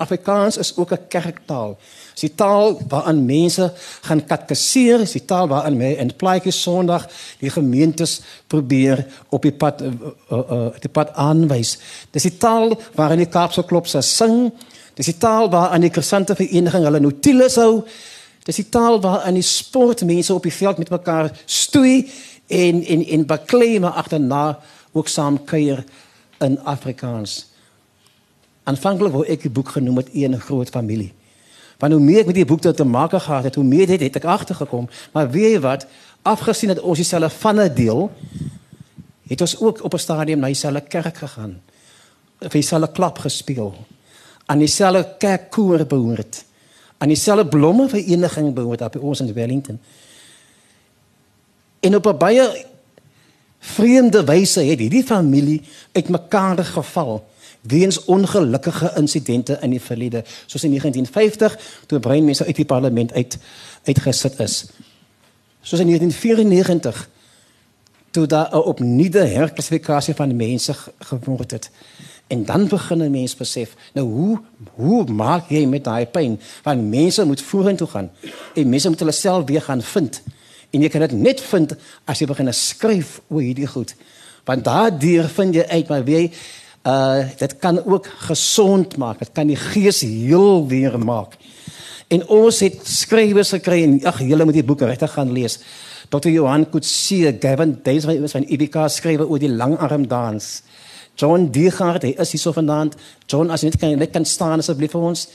[0.00, 1.76] Afrikaans is ook 'n kerktaal.
[2.12, 7.08] Dis die taal waarin mense gaan katkeseer, dis die taal waarin mense in plaatjies Sondag
[7.38, 9.86] die gemeentes probeer op die pad uh,
[10.30, 11.78] uh, uh, die pad aanwys.
[12.10, 14.52] Dis die taal waarin die Kaapse klop se sing,
[14.96, 17.84] Dis die taal waar aan die kristante vereniging hulle notules hou.
[18.48, 22.08] Dis die taal waar aan die sportmense op die veld met mekaar stoei
[22.46, 24.58] en en en baklei maar agterna
[24.92, 25.84] ook saam kuier
[26.38, 27.46] in Afrikaans.
[28.64, 31.12] Aanvanklik wou ek die boek genoem het een groot familie.
[31.78, 34.16] Want hoe meer ek met die boek te maak gehad het, hoe meer dit het
[34.16, 34.88] ek agtergekom.
[35.12, 35.86] Maar weet jy wat?
[36.22, 38.10] Afgesien dat ons dieselfde vanne deel,
[39.28, 41.60] het ons ook op 'n stadium na dieselfde kerk gegaan.
[42.40, 43.74] Vir dieselfde klap gespeel
[44.46, 46.44] aan dieselfde kerkkoor behoort.
[46.98, 49.80] Aan dieselfde blomme vereniging behoort op ons in Wellington.
[51.80, 52.64] En op 'n baie
[53.58, 55.62] vreemde wyse het hierdie familie
[55.92, 57.24] uitmekaar geval
[57.60, 63.38] weens ongelukkige insidente in die verlede, soos in 1950 toe breinmense uit die parlement uit
[63.84, 64.66] uitgesit is.
[65.60, 67.08] Soos in 1994
[68.10, 71.70] toe daar 'n opnuide herklassifikasie van mense geword het.
[72.26, 74.40] En dan begin 'n mens besef, nou hoe
[74.74, 76.40] hoe maak jy met daai pyn?
[76.62, 78.10] Want mense moet vorentoe gaan.
[78.54, 80.22] En mense moet hulle self weer gaan vind.
[80.74, 81.74] En jy kan dit net vind
[82.06, 83.94] as jy begin skryf oor hierdie goed.
[84.46, 86.30] Want daardeur vind jy uit maar wie
[86.86, 89.18] uh dit kan ook gesond maak.
[89.18, 91.34] Dit kan die gees heel weer maak.
[92.08, 95.58] En ons het skrywers gekry en ag julle moet die boeke regtig gaan lees.
[96.08, 96.30] Dr.
[96.30, 100.62] Johan Kutsie, Gavin Daisy van IBK skrywe oor die langarm dans.
[101.16, 102.94] John Diegard, hy is hier so vanaand.
[103.26, 105.26] John, as jy net kan net kan staan asseblief vir ons.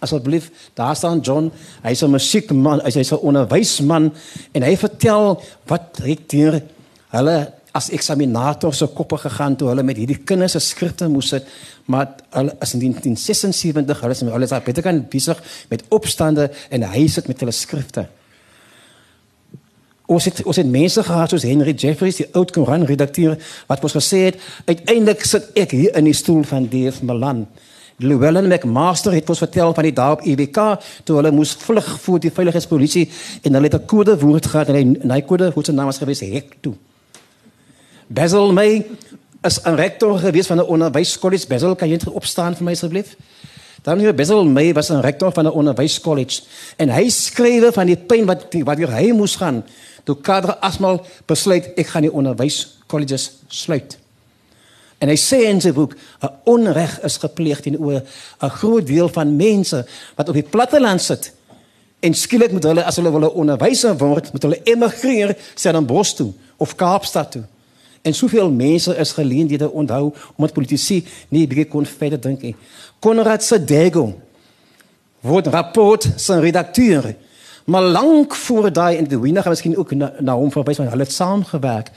[0.00, 1.52] Asseblief, daar staan John.
[1.82, 4.12] Hy's 'n musiekman, hy's 'n onderwysman
[4.52, 6.62] en hy vertel wat hy deur
[7.08, 11.46] hulle as eksaminator se koppe gegaan toe hulle met hierdie kinders se skrifte moes sit,
[11.86, 16.82] maar hulle is in 1976, hulle is hulle is baie kan besig met opstande en
[16.82, 18.06] hy sit met hulle skrifte.
[20.10, 23.36] Ons het ons het mense gehad soos Henry Jeffries, die oud Koran redakteur
[23.68, 27.04] wat ons gesê het, uiteindelik sit ek hier in die stoel van D.F.
[27.06, 27.44] Malan.
[28.00, 30.60] Llewellyn McMaster het ons vertel van die dae op EWK
[31.04, 33.06] toe hulle moes vlug voor die veiligheidspolisie
[33.44, 35.86] en hulle het 'n kode woord gehad en hy en hy kode hoe se naam
[35.86, 36.74] was gewees hek toe.
[38.08, 38.86] Basil May
[39.44, 41.46] is 'n rektor gewees van 'n onderwyskollege.
[41.48, 43.16] Basil, kan jy net opstaan vir my asseblief?
[43.82, 46.42] Dan hier Basil May was 'n rektor van 'n onderwyskollege
[46.76, 49.64] en hy skrywe van die pyn wat wat hy moes gaan
[50.04, 53.99] toe Kader Asmal besluit ek gaan die onderwyskolleges sluit.
[55.00, 58.02] En hy sê in sy boek 'n onreg is gepleeg teenoor
[58.40, 59.86] 'n groot deel van mense
[60.16, 61.32] wat op die platteland sit.
[62.00, 66.74] En skielik moet hulle as hulle wil onderwyser word, moet hulle emigreer Stellenbosch toe of
[66.74, 67.44] Kaapstad toe.
[68.02, 72.56] En soveel mense is geleenthede onthou omdat politici nie baie kon verder dink nie.
[72.98, 74.14] Konrad Sedego
[75.20, 77.16] word rapport sy redakteur
[77.70, 81.06] Maar lank voor daai en die wiener miskien ook na, na hom verwys want hulle
[81.06, 81.90] het saamgewerk.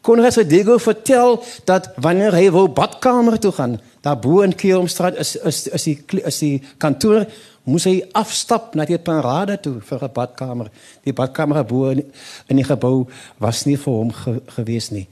[0.00, 5.36] Konrad Sedego vertel dat wanneer hy wou badkamer toe gaan, daar bo in Keelomstraat is
[5.36, 7.26] is is die is die kantoor
[7.68, 10.70] moes hy afstap na die parade toe vir 'n badkamer.
[11.04, 12.04] Die badkamer bo in,
[12.48, 13.06] in die gebou
[13.38, 15.08] was nie vir hom ge, gewees nie.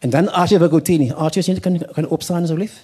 [0.00, 2.82] En dan Archie Bagotini, Archie kan kan opstaan asseblief.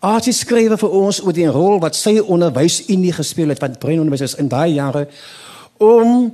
[0.00, 4.20] Archie skryf vir ons oor die rol wat sy onderwysunie gespeel het want brein onderwys
[4.20, 5.08] is in daai jare
[5.78, 6.32] om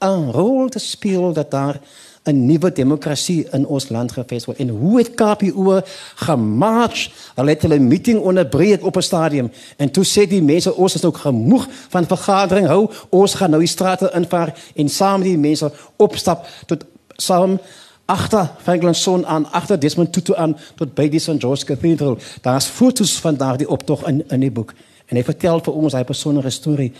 [0.00, 1.80] 'n rol te speel dat daar
[2.24, 4.58] 'n nuwe demokrasie in ons land gevestig word.
[4.58, 5.80] En hoe het KPO
[6.14, 7.10] gemarch?
[7.34, 11.04] Hulle het hulle meeting onderbreek op 'n stadium en toe sê die mense ons is
[11.04, 12.90] ook gemoeg van vergadering hou.
[13.08, 16.84] Ons gaan nou die strate invaar en saam met die mense opstap tot
[17.16, 17.58] saam
[18.04, 22.18] agter Franklin Son aan, agter Desmond Tutu aan tot by die St George Cathedral.
[22.40, 24.74] Daar's foto's van daardie optog in in die boek.
[25.06, 26.92] En hy vertel vir ons sy persoonlike storie.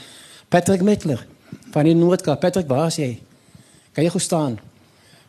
[0.48, 1.26] Patrick Metler
[1.70, 2.40] van die Noordkaap.
[2.40, 3.22] Patrick, waar is jy?
[3.92, 4.73] Kan jy gou staan?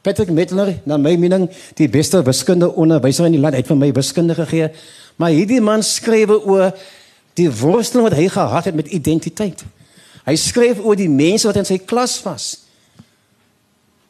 [0.05, 1.47] Patrick Metler, na my mening,
[1.79, 3.57] die beste wiskunde onderwyser in die land.
[3.57, 4.69] Hy het vir my wiskunde gegee.
[5.17, 6.69] Maar hierdie man skryf oor
[7.39, 9.65] die worsteling wat hy gehad het met identiteit.
[10.25, 12.53] Hy skryf oor die mense wat in sy klas was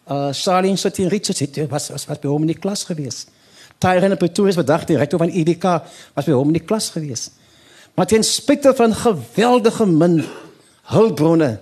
[0.05, 3.25] uh Charlene Sotin Richards het was was, was by hom in die klas gewees.
[3.81, 5.63] Tyrone Pretorius bedag direkteur van IDK
[6.13, 7.31] was by hom in die klas gewees.
[7.95, 10.23] Maar ten spyte van geweldige min
[10.91, 11.57] hulpbronne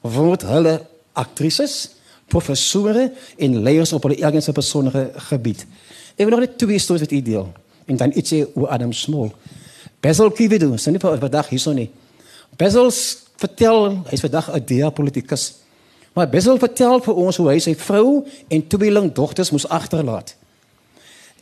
[0.00, 0.78] word hulle
[1.18, 1.97] aktrises,
[2.28, 5.66] professore en leiers op hulle eie persoonlike gebied.
[6.16, 7.48] Ek wil nog net twee stories met u deel
[7.86, 9.30] en dan ietsie oor Adam Small.
[10.00, 11.88] Basil Kividu, sien jy vir vandag hierso nie.
[12.56, 12.90] Basil
[13.38, 15.54] vertel hy's vandag 'n diapolitikus.
[16.18, 20.34] Maar Bessel vertel vir ons hoe hy sy vrou en tweeling dogters moes agterlaat.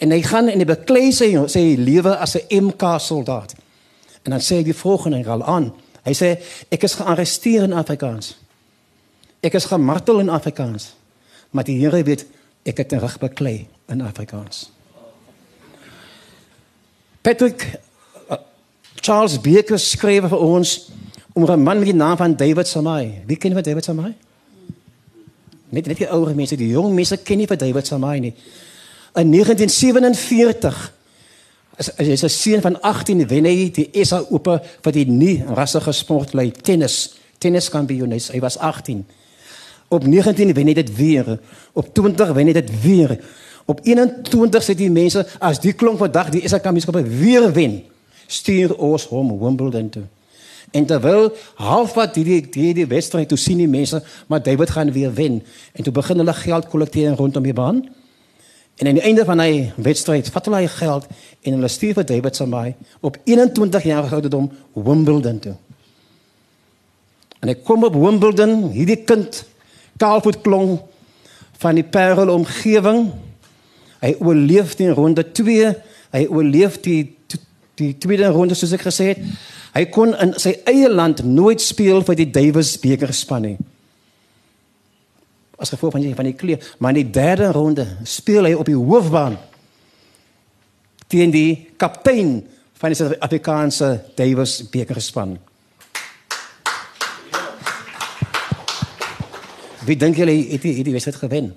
[0.04, 3.54] En hy gaan en hy beklei sy sy lewe as 'n MK soldaat.
[4.22, 5.72] En dan sê hy die volgende ral aan.
[6.04, 6.36] Hy sê
[6.68, 8.36] ek is gearresteer in Afrikaans.
[9.40, 10.94] Ek is gemartel in Afrikaans.
[11.50, 12.26] Maar die Here weet
[12.66, 14.70] ek het reg beklei in Afrikaans.
[17.22, 17.66] Patrick
[18.30, 18.38] uh,
[18.94, 20.90] Charles Beeker skryf vir ons
[21.32, 23.22] om 'n man met die naam van David Samai.
[23.26, 24.14] Wie ken jy David Samai?
[25.68, 28.34] Net net die ouer mense, die jong mense ken nie vir David Samai nie.
[29.14, 30.92] In 1947
[31.76, 35.44] as as hy se seun van 18 wen hy die SA Ope vir die nie
[35.44, 38.30] rassige sportlei tennis, tenniskampioenes.
[38.32, 39.04] Hy was 18.
[39.88, 41.38] Op 19 wen hy dit weer.
[41.72, 43.16] Op 20 wen hy dit weer.
[43.66, 47.80] Op 21 sê die mense as die klomp vandag die SA kampioenskappe weer wen,
[48.30, 50.04] stuur ons hom Wimbledon toe.
[50.74, 51.30] En terwyl
[51.62, 55.40] halfpad hierdie hierdie wedstryd toe sien die mense, maar David gaan weer wen.
[55.72, 57.82] En toe begin hulle geld kollekteer rondom die baan.
[58.76, 61.06] En aan die einde van hy wedstryd vat hulle hy geld
[61.46, 65.54] en hulle stuur vir David Samai op 21 jaar ouderdom Wimbledon toe.
[67.40, 69.44] En ek kom op Wimbledon, hierdie kind
[70.00, 70.78] kaalvoet klong
[71.60, 73.10] van die Parel omgewing.
[74.02, 75.70] Hy oorleef die ronde 2.
[76.16, 77.16] Hy oorleef die
[77.76, 79.24] die tweede ronde soos ek gesê het.
[79.76, 83.56] Hy kon in sy eie land nooit speel vir die Davis beker span nie.
[85.60, 88.68] As gevolg van die van die kleer, maar in die derde ronde speel hy op
[88.68, 89.36] die hoofbaan
[91.12, 92.40] teen die kaptein
[92.80, 95.36] van die Suid-Afrikaanse Davis beker span.
[99.86, 101.52] Wie dink julle het die, die wedstryd gewen?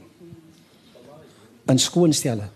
[1.69, 2.49] In skoonstelle.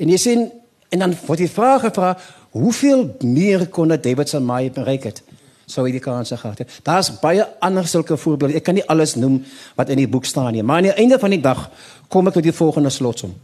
[0.00, 0.46] En jy sien
[0.90, 2.14] en dan word die vraag gevra,
[2.56, 5.22] hoeveel meer kon David se maai bereik het?
[5.70, 6.80] Sou hy die kans gehad het.
[6.84, 8.58] Daar's baie ander sulke voorbeelde.
[8.58, 9.38] Ek kan nie alles noem
[9.78, 11.68] wat in die boek staan nie, maar aan die einde van die dag
[12.10, 13.36] kom ek tot die volgende slotsom.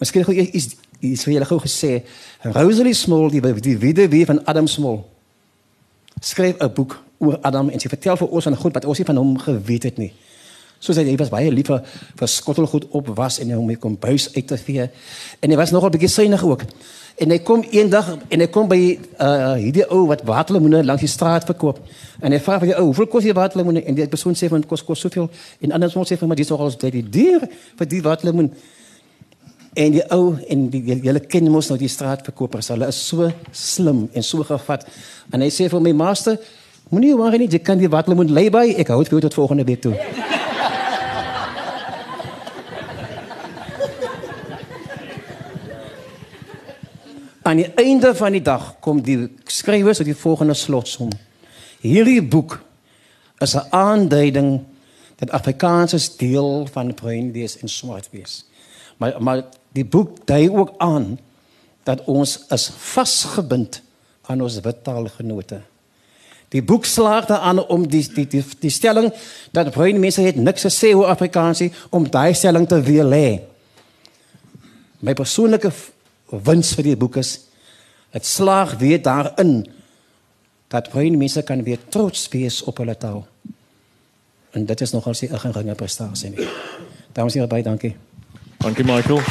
[0.00, 2.02] Miskien gou is is vir julle gou gesê,
[2.44, 4.98] Rosalie Small, die die weduwee van Adam Small,
[6.20, 9.08] skryf 'n boek oor Adam en sy vertel vir ons van goed wat ons nie
[9.08, 10.10] van hom geweet het nie.
[10.80, 11.82] Soos hy, hy was baie lief vir,
[12.16, 14.86] vir skottelgoed op was en hom kom buis uit te vee.
[15.44, 16.64] En hy was nogal bietjie synig ook.
[17.20, 18.78] En hy kom eendag en hy kom by
[19.20, 21.82] uh hierdie ou wat waterlemoene langs die straat verkoop.
[22.24, 24.64] En hy vra vir die ou, "Hoeveel kos die waterlemoene?" En die persoon sê van
[24.64, 25.28] kos kos soveel.
[25.60, 28.50] En anders moet sê van maar dis nogal baie duur vir die waterlemoen.
[29.74, 32.68] En die ou en die julle ken mos nou die straatverkopers.
[32.68, 34.86] Hulle is so slim en so gevat.
[35.30, 36.38] En hy sê vir my master,
[36.90, 38.66] moenie worry nie, jy kan die wat hulle moet lê by.
[38.82, 39.94] Ek hou dit vir tot volgende week toe.
[47.42, 51.10] Aan die einde van die dag kom die skrywers uit die volgende slotsom.
[51.80, 52.60] Hierdie boek
[53.40, 54.60] is 'n aanduiding
[55.16, 58.44] dat Afrikaans is deel van bruin wees en swart wees.
[58.96, 61.18] Maar maar die boek dui ook aan
[61.82, 63.82] dat ons is vasgebind
[64.22, 65.60] aan ons wit taalgenote.
[66.50, 69.12] Die boek slaag daaraan om die die die, die stelling
[69.54, 71.62] dat bruin mense het niks te sê oor Afrikaans
[71.94, 73.40] om daai stelling te weer lê.
[75.00, 75.70] My persoonlike
[76.30, 77.36] wens vir die boek is
[78.10, 79.62] dit slaag weer daarin
[80.70, 83.22] dat bruin mense kan weer trots wees op hulle taal.
[84.50, 86.48] En dit is nogal 'n geringe prestasie nie.
[87.12, 87.96] Dames en here baie dankie.
[88.58, 89.22] Dankie Michael.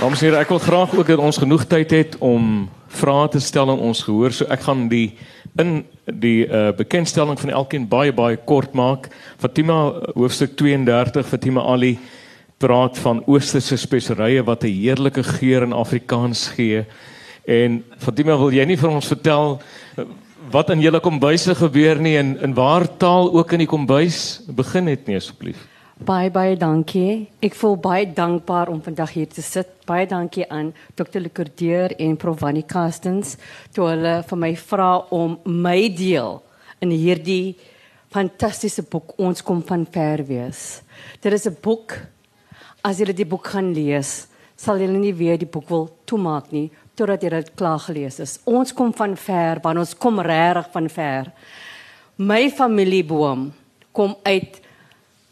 [0.00, 3.40] Dames en here, ek wil graag ook dat ons genoeg tyd het om vrae te
[3.40, 4.32] stel aan ons gehoor.
[4.32, 5.16] So ek gaan die
[5.58, 9.08] in die uh, bekendstelling van elkeen baie baie kort maak.
[9.40, 9.78] Fatima
[10.14, 11.96] hoofstuk 32 Fatima Ali
[12.58, 16.84] praat van oosterse speserye wat 'n heerlike geur in Afrikaans gee.
[17.46, 19.60] En Fatima, wil jy nie vir ons vertel
[19.96, 20.04] eh,
[20.50, 24.86] wat in julle kombuise gebeur nie en in waar taal ook in die kombuis begin
[24.86, 25.66] het nie asseblief.
[25.98, 27.26] Baie baie dankie.
[27.42, 29.66] Ek voel baie dankbaar om vandag hier te sit.
[29.82, 31.18] Baie dankie aan Dr.
[31.18, 33.34] Lekordeer en Prof Vannie Kastens
[33.74, 36.38] toe hulle vir my vra om my deel
[36.86, 37.56] in hierdie
[38.14, 40.82] fantastiese boek Ons kom van ver wees.
[41.20, 41.98] Dit is 'n boek
[42.84, 46.70] as jy die boek gaan lees, sal jy nie weer die boek wil toemaak nie
[46.94, 48.40] totdat jy dit klaar gelees het.
[48.44, 51.32] Ons kom van ver, want ons kom regtig van ver.
[52.16, 53.52] My familieboom
[53.92, 54.67] kom uit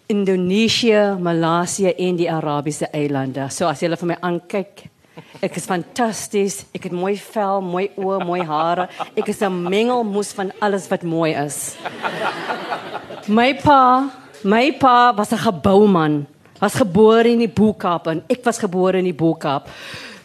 [0.07, 3.49] Indonesië, Maleisië en die Arabiese eilande.
[3.51, 4.85] So as jy vir my aankyk,
[5.42, 6.61] ek is fantasties.
[6.77, 8.88] Ek het mooi vel, mooi oë, mooi hare.
[9.16, 11.77] Ek is 'n mengelmoes van alles wat mooi is.
[13.29, 14.11] My pa,
[14.45, 16.27] my pa was 'n gebouman.
[16.61, 19.69] Was gebore in die Boekap en ek was gebore in die Boekap.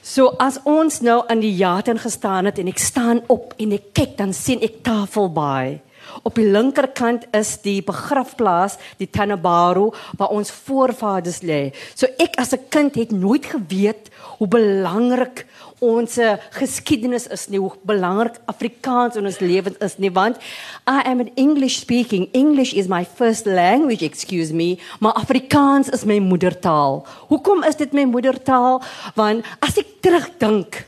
[0.01, 3.93] So as ons nou aan die Jaten gestaan het en ek staan op en ek
[3.93, 5.81] kyk dan sien ek Tafelbaai.
[6.23, 11.73] Op die linkerkant is die begrafplaas, die Tanabaru waar ons voorvaders lê.
[11.95, 15.45] So ek as 'n kind het nooit geweet hoe belangrik
[15.81, 16.19] ons
[16.53, 20.37] geskiedenis is nie, hoe belangrik Afrikaans in ons lewens is nie, want
[20.85, 22.29] I am an English speaking.
[22.33, 27.01] English is my first language, excuse me, maar Afrikaans is my moedertaal.
[27.27, 28.81] Hoekom is dit my moedertaal?
[29.15, 30.85] Want as ek terugdink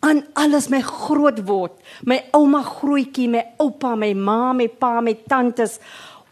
[0.00, 1.72] aan alles my groot word.
[2.04, 5.78] My ouma grootjie, my oupa, my ma, my pa, my tantes.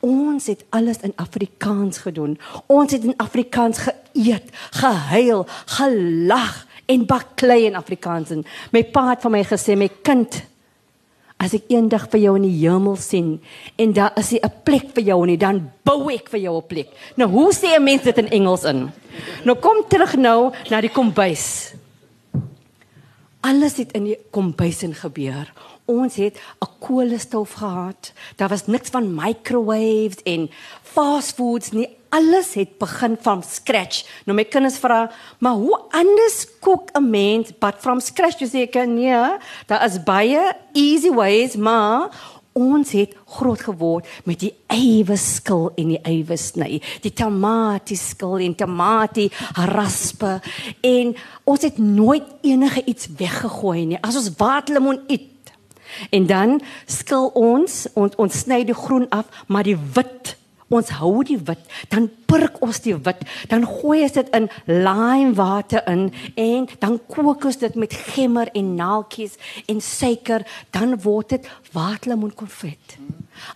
[0.04, 2.38] Ons het alles in Afrikaans gedoen.
[2.66, 5.44] Ons het in Afrikaans geëet, gehuil,
[5.78, 8.30] gelag en baklei in Afrikaans.
[8.30, 10.40] En my pa het vir my gesê, my kind,
[11.38, 13.36] as ek eendag vir jou in die hemel sien
[13.78, 16.88] en daar is 'n plek vir jou nie, dan bou ek vir jou 'n plek.
[17.16, 18.90] Nou hoe sê 'n mens dit in Engels in?
[19.44, 21.74] Nou kom terug nou na die kombuis.
[23.48, 25.48] Alles het in die kombuis in gebeur.
[25.88, 28.12] Ons het 'n koolstoof gehad.
[28.36, 30.50] Daar was niks van microwaves en
[30.82, 31.88] fast foods nie.
[32.08, 34.04] Alles het begin van scratch.
[34.24, 38.60] Nou my kinders vra, "Maar hoe anders kook 'n mens but from scratch?" Jy sê
[38.68, 42.08] ek nee, daar is baie easy ways, maar
[42.58, 48.42] ons het groot geword met die ewe skil en die ewe sny, die tamatie skil
[48.44, 49.28] en tamatie
[49.72, 50.38] raspe
[50.86, 51.14] en
[51.48, 54.02] ons het nooit enige iets weggegooi nie.
[54.02, 55.54] As ons waterlemoen eet
[56.14, 60.37] en dan skil ons ons ons sny die groen af, maar die wit
[60.68, 65.32] ons hou die wit, dan purk ons die wit, dan gooi ons dit in lime
[65.38, 70.44] water in en dan kook ons dit met gemmer en naaltjies en suiker,
[70.76, 72.98] dan word dit waterlemoen konfet.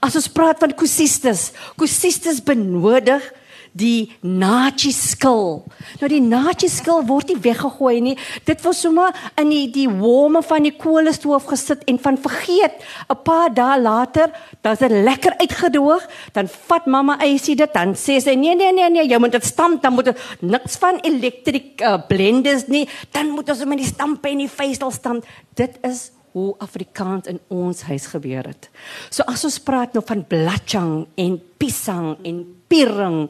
[0.01, 3.25] As ons praat van kosistes, kosistes benodig
[3.73, 5.63] die nachi skil.
[6.01, 8.15] Nou die nachi skil word nie weggegooi nie.
[8.49, 12.83] Dit was sommer in die die warme van die koolstoof gesit en van vergeet.
[13.09, 14.31] 'n Paar dae later,
[14.63, 18.73] dan is dit lekker uitgedroog, dan vat mamma eisie dit dan sê sy nee nee
[18.73, 22.89] nee nee, jy moet dit stamp, dan moet dit niks van elektriek uh, blenders nie.
[23.11, 25.25] Dan moet ons met die stamp en die veesel stamp.
[25.55, 28.68] Dit is hoe Afrikaans in ons huis gebeur het.
[29.11, 32.40] So as ons praat nou van blatjang en pisang en
[32.73, 33.27] piring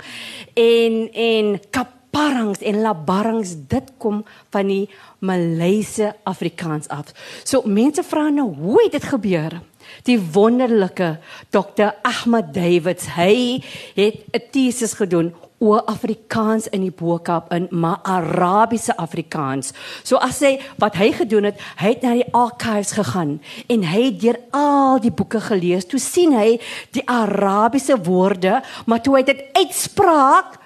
[0.58, 4.22] en en kaparangs en labarangs dit kom
[4.54, 4.86] van die
[5.18, 7.12] Maleise Afrikaans af.
[7.44, 9.60] So mense vra nou hoe het dit gebeur?
[10.06, 11.18] Die wonderlike
[11.50, 11.90] Dr.
[12.06, 13.62] Ahmed Davids, hy
[13.94, 19.70] het 'n tesis gedoen oor Afrikaans in die Boekap in maar Arabiese Afrikaans.
[20.02, 23.36] So as hy wat hy gedoen het, hy het na die archives gegaan
[23.70, 25.86] en hy het deur al die boeke gelees.
[25.86, 26.58] Toe sien hy
[26.96, 28.58] die Arabiese woorde,
[28.90, 30.58] maar toe hy dit uitspraak,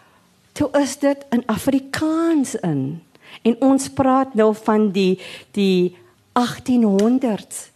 [0.57, 2.83] toe is dit in Afrikaans in.
[3.45, 5.19] En ons praat nou van die
[5.55, 5.93] die
[6.37, 7.76] 1800s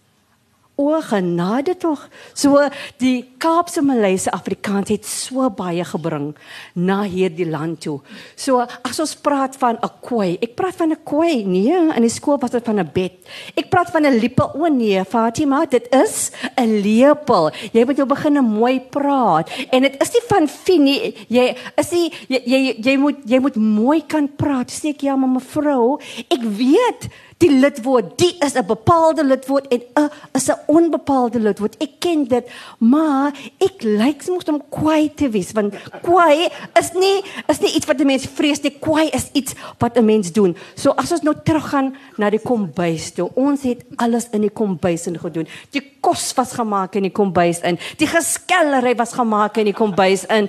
[0.80, 2.06] o genade tog.
[2.34, 2.56] So
[3.00, 6.32] die Kaapse Maleise Afrikaans het so baie gebring
[6.74, 7.98] na hierdie land toe.
[8.36, 12.08] So as ons praat van 'n koei, ek praat van 'n koei, nee, in die
[12.08, 13.12] skool was dit van 'n bed.
[13.56, 17.50] Ek praat van 'n lepel, o nee, Fatima, dit is 'n lepel.
[17.72, 22.12] Jy moet jou begin mooi praat en dit is nie van finie, jy is nie
[22.28, 24.70] jy jy, jy moet jy moet mooi kan praat.
[24.70, 29.82] Sê ek ja, maar mevrou, ek weet die lidwoord, die is 'n bepaalde lidwoord en
[29.94, 31.76] 'n is 'n onbepaalde lidwoord.
[31.78, 32.44] Ek ken dit,
[32.78, 36.48] maar ek lyk soms om kwaai te wees want kwaai
[36.78, 38.78] is nie is nie iets wat 'n mens vrees nie.
[38.78, 40.56] Kwaai is iets wat 'n mens doen.
[40.74, 45.06] So as ons nou teruggaan na die kombuis toe, ons het alles in die kombuis
[45.06, 45.48] in gedoen.
[45.70, 47.78] Die kos was gemaak in die kombuis in.
[47.96, 50.48] Die geskellery was gemaak in die kombuis in.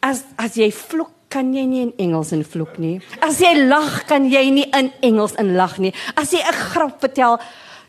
[0.00, 3.00] As as jy vloek kan jy nie in Engels in vloek nie.
[3.24, 5.92] As jy lag, kan jy nie in Engels in lag nie.
[6.14, 7.38] As jy 'n grap vertel,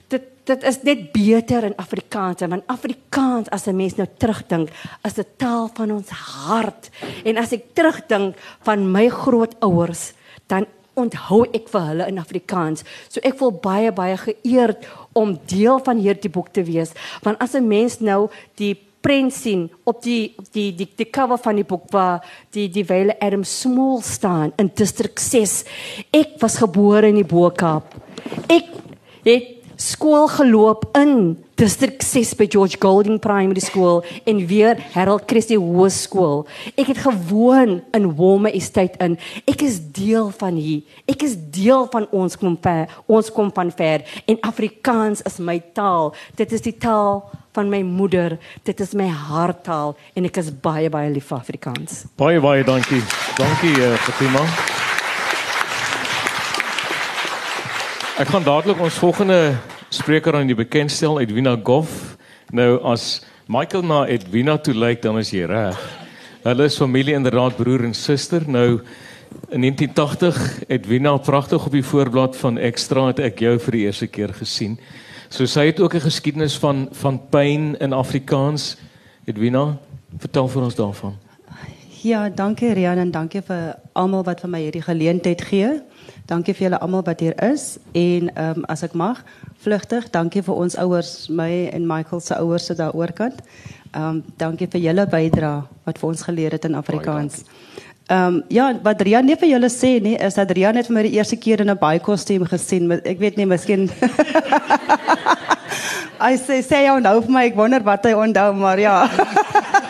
[0.09, 4.69] dit dit is net beter in Afrikaans, want Afrikaans as 'n mens nou terugdink,
[5.05, 6.89] is 'n taal van ons hart.
[7.25, 10.13] En as ek terugdink van my grootouers,
[10.47, 12.83] dan onthou ek vir hulle in Afrikaans.
[13.09, 17.53] So ek voel baie baie geëerd om deel van hierdie boek te wees, want as
[17.55, 21.91] 'n mens nou die prent sien op die die die die cover van die boek
[21.93, 25.59] waar die die Wyle Adam Small staan in distrik 6.
[26.09, 27.93] Ek was gebore in die Bo-Kaap.
[28.49, 28.71] Ek
[29.27, 35.57] het skool geloop in distrik 6 by George Golding Primary School en weer Harold Christie
[35.59, 36.43] Hoërskool.
[36.75, 39.15] Ek het gewoon in Wome Estate in.
[39.47, 40.83] Ek is deel van hier.
[41.07, 42.91] Ek is deel van ons kom ver.
[43.07, 46.11] Ons kom van ver en Afrikaans is my taal.
[46.35, 47.23] Dit is die taal
[47.55, 48.35] van my moeder.
[48.67, 52.03] Dit is my harttaal en ek is baie baie lief vir Afrikaans.
[52.19, 52.99] Baie baie dankie.
[53.39, 54.43] Dankie uh, Fatima.
[58.19, 59.39] Ek gaan dadelik ons volgende
[59.89, 62.15] spreker aan die bekendstel Edwina Goff.
[62.49, 65.79] Nou as Michael na Edwina toe lyk dan is jy reg.
[66.45, 68.45] Hulle is familie inderdaad broer en suster.
[68.47, 68.81] Nou
[69.49, 74.07] in 1980 Edwina pragtig op die voorblad van Extra het ek jou vir die eerste
[74.07, 74.79] keer gesien.
[75.29, 78.77] So sy het ook 'n geskiedenis van van pyn in Afrikaans.
[79.25, 79.77] Edwina,
[80.17, 81.17] vertel vir ons daarvan.
[82.05, 85.71] Ja, dankie Rian en dankie vir almal wat vir my hierdie geleentheid gee.
[86.29, 89.23] Dankie vir julle almal wat hier is en ehm um, as ek mag,
[89.65, 93.41] vlugtig, dankie vir ons ouers, my en Michael se ouers se daaroor kant.
[93.95, 97.41] Ehm um, dankie vir julle bydrae wat vir ons geleer het in Afrikaans.
[98.05, 100.97] Ehm um, ja, wat Rian net vir julle sê nie is dat Rian het vir
[100.99, 103.89] my die eerste keer in 'n baie kostuum gesien, maar ek weet nie miskien
[106.25, 109.09] Hy sê sê jy onthou vir my, ek wonder wat hy onthou, maar ja.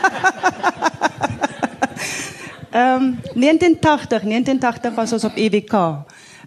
[2.76, 5.74] Ehm um, 1980, 1980 was ons op EWK.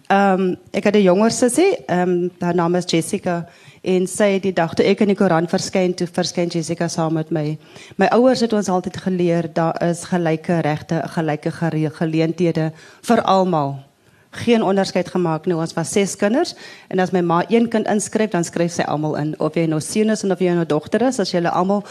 [0.07, 3.47] Ehm um, ek het 'n jonger sussie, ehm um, haar naam is Jessica
[3.81, 7.13] en sy het die dag toe ek in die koran verskyn toe verskyn Jessica saam
[7.13, 7.57] met my.
[7.95, 11.51] My ouers het ons altyd geleer daar is gelyke regte, gelyke
[11.89, 13.88] geleenthede vir almal.
[14.31, 15.55] Geen onderskeid gemaak nie.
[15.57, 16.53] Ons was ses kinders
[16.93, 19.33] en as my ma een kind inskryf, dan skryf sy almal in.
[19.41, 21.81] Of jy nou seun is of jy nou dogter is, as julle almal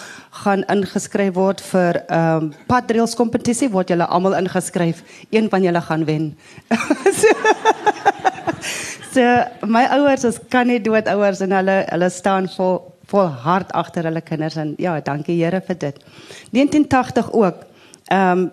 [0.45, 5.03] gaan ingeskryf word vir ehm um, padrails kompetisie, word julle almal ingeskryf.
[5.30, 6.30] Een van julle gaan wen.
[7.20, 7.34] so,
[9.14, 9.26] so
[9.66, 12.78] my ouers is kan nie dood ouers en hulle hulle staan vol
[13.09, 16.01] vol hart agter hulle kinders en ja, dankie Here vir dit.
[16.53, 17.66] 1980 ook.
[18.12, 18.51] Ehm um,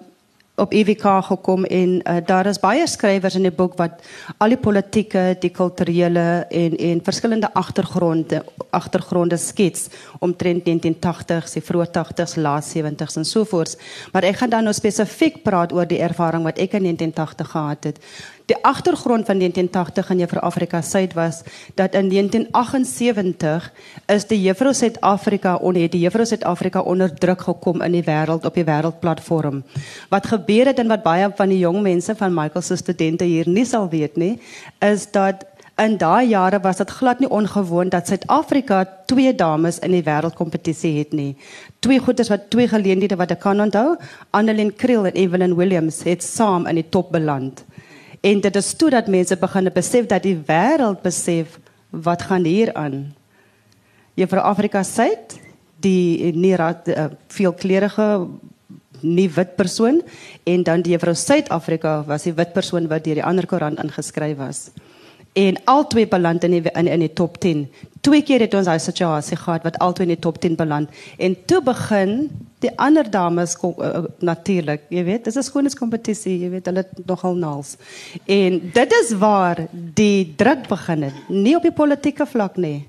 [0.55, 4.03] op EWK gekom en uh, daar is baie skrywers in die boek wat
[4.37, 9.89] al die politieke, die kulturele en en verskillende agtergronde agtergronde skets
[10.19, 13.75] omtrent 1980s, die vroeë 80s, laat 70s en so voort.
[14.13, 17.89] Maar ek gaan dan nou spesifiek praat oor die ervaring wat ek in 1980 gehad
[17.91, 17.99] het.
[18.45, 21.41] Die agtergrond van 1980 in Juffrou Afrika Suid was
[21.73, 23.71] dat in 1978
[24.05, 28.53] is die Juffrou Suid-Afrika onder die Juffrou Suid-Afrika onder druk gekom in die wêreld op
[28.53, 29.63] die wêreldplatform.
[30.09, 33.49] Wat gebeur het en wat baie van die jong mense van Michael se studente hier
[33.49, 34.37] nie sal weet nie,
[34.79, 35.41] is dat
[35.81, 40.99] in daai jare was dit glad nie ongewoon dat Suid-Afrika twee dames in die wêreldkompetisie
[40.99, 41.33] het nie.
[41.79, 43.97] Twee goeders wat twee geleenthede wat ek kan onthou,
[44.29, 47.65] Annelien Kriel en Evelyn Williams het saam in die top beland.
[48.25, 51.59] En dit is toe dat mense begin besef dat die wêreld besef
[51.89, 53.13] wat gaan hier aan.
[54.17, 55.37] Juffrou Afrika Suid,
[55.83, 58.07] die nie raad uh, veelkleurige
[59.05, 60.01] nie wit persoon
[60.43, 64.37] en dan die Juffrou Suid-Afrika was die wit persoon wat deur die ander koerant ingeskryf
[64.39, 64.69] was
[65.35, 67.65] en albei beland in die, in in die top 10.
[68.05, 71.35] Twee keer het ons daai situasie gehad wat albei in die top 10 beland en
[71.45, 72.29] toe begin
[72.63, 77.75] die ander dames uh, natuurlik, jy weet, dis 'n skoonheidskompetisie, jy weet, hulle nogal naals.
[78.25, 82.87] En dit is waar die druk begin het, nie op die politieke vlak nie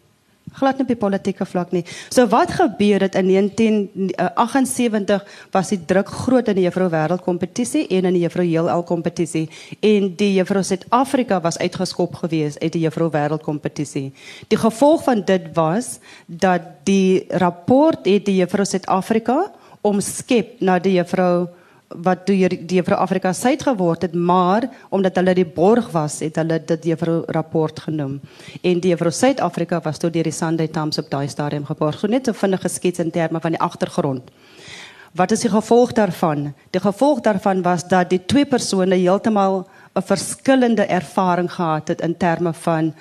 [0.57, 1.85] glad nie op die politieke vlak nie.
[2.11, 7.87] So wat gebeur het in 1978 was die druk groot in die Juffrou Wêreld kompetisie
[7.89, 9.47] en in die Juffrou Heelal kompetisie
[9.81, 14.11] en die Juffrou Suid-Afrika was uitgeskop gewees uit die Juffrou Wêreld kompetisie.
[14.49, 19.53] Die gevolg van dit was dat die rapport het die Juffrou Suid-Afrika
[19.87, 21.47] omskep na die Juffrou
[21.89, 26.37] wat deur die Juffrou Afrika suid geword het, maar omdat hulle die borg was, het
[26.41, 28.18] hulle dit Juffrou rapport genoem.
[28.62, 32.01] En die Juffrou Suid-Afrika was toe deur die Sunday Times op daai stadium geborg.
[32.01, 34.30] So net so vinnig geskets in terme van die agtergrond.
[35.16, 36.51] Wat is die gevolg daarvan?
[36.74, 39.66] Die gevolg daarvan was dat die twee persone heeltemal
[39.97, 42.95] 'n verskillende ervaring gehad het in terme van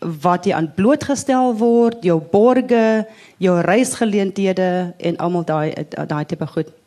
[0.00, 3.06] wat jy aan blootgestel word, jou borge,
[3.38, 6.81] jou reisgeleenthede en almal daai daai tipe goed.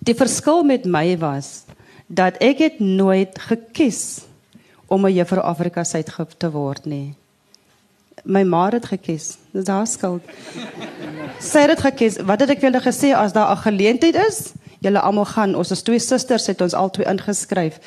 [0.00, 1.64] Die verskil met my was
[2.06, 4.20] dat ek het nooit gekies
[4.86, 7.14] om 'n juffrou Afrika suid te word nie.
[8.24, 9.38] My ma het gekies.
[9.52, 10.22] Dis haar skuld.
[11.38, 12.18] Sy het gekies.
[12.26, 14.52] Wat het ek vir hulle gesê as daar 'n geleentheid is?
[14.80, 15.54] Julle almal gaan.
[15.54, 17.78] Ons is twee susters het ons albei ingeskryf.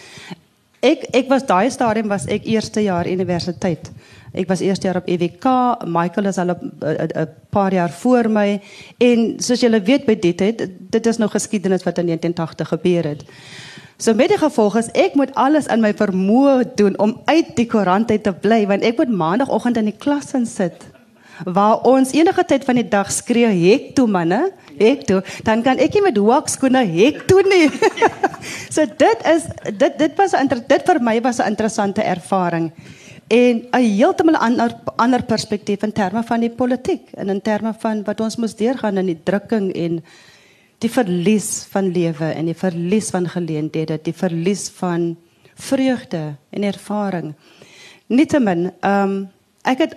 [0.80, 3.92] Ek ek was daai stadium was ek eerste jaar universiteit.
[4.34, 5.46] Ek was eerste jaar op EWK,
[5.86, 8.62] Michael is al 'n paar jaar voor my.
[8.98, 13.04] En soos julle weet by dit het dit is nou geskiedenis wat in 1980 gebeur
[13.04, 13.24] het.
[13.98, 17.68] So met die gevolg is ek moet alles in my vermoë doen om uit die
[17.68, 20.82] koerant uit te bly want ek moet maandagooggend in die klas insit
[21.46, 25.22] waar ons enige tyd van die dag skree hek toe manne hek toe.
[25.44, 27.70] Dan kan ek nie met hoek skoene hek toe nie.
[28.74, 29.46] So dit is
[29.78, 32.72] dit dit was 'n dit vir my was 'n interessante ervaring
[33.34, 38.04] en 'n heeltemal ander ander perspektief in terme van die politiek en in terme van
[38.04, 40.04] wat ons moes deurgaan in die drukking en
[40.78, 45.16] die verlies van lewe en die verlies van geleenthede, die verlies van
[45.56, 47.34] vreugde en ervaring.
[48.08, 49.30] Nietemin, ehm um,
[49.64, 49.94] ek het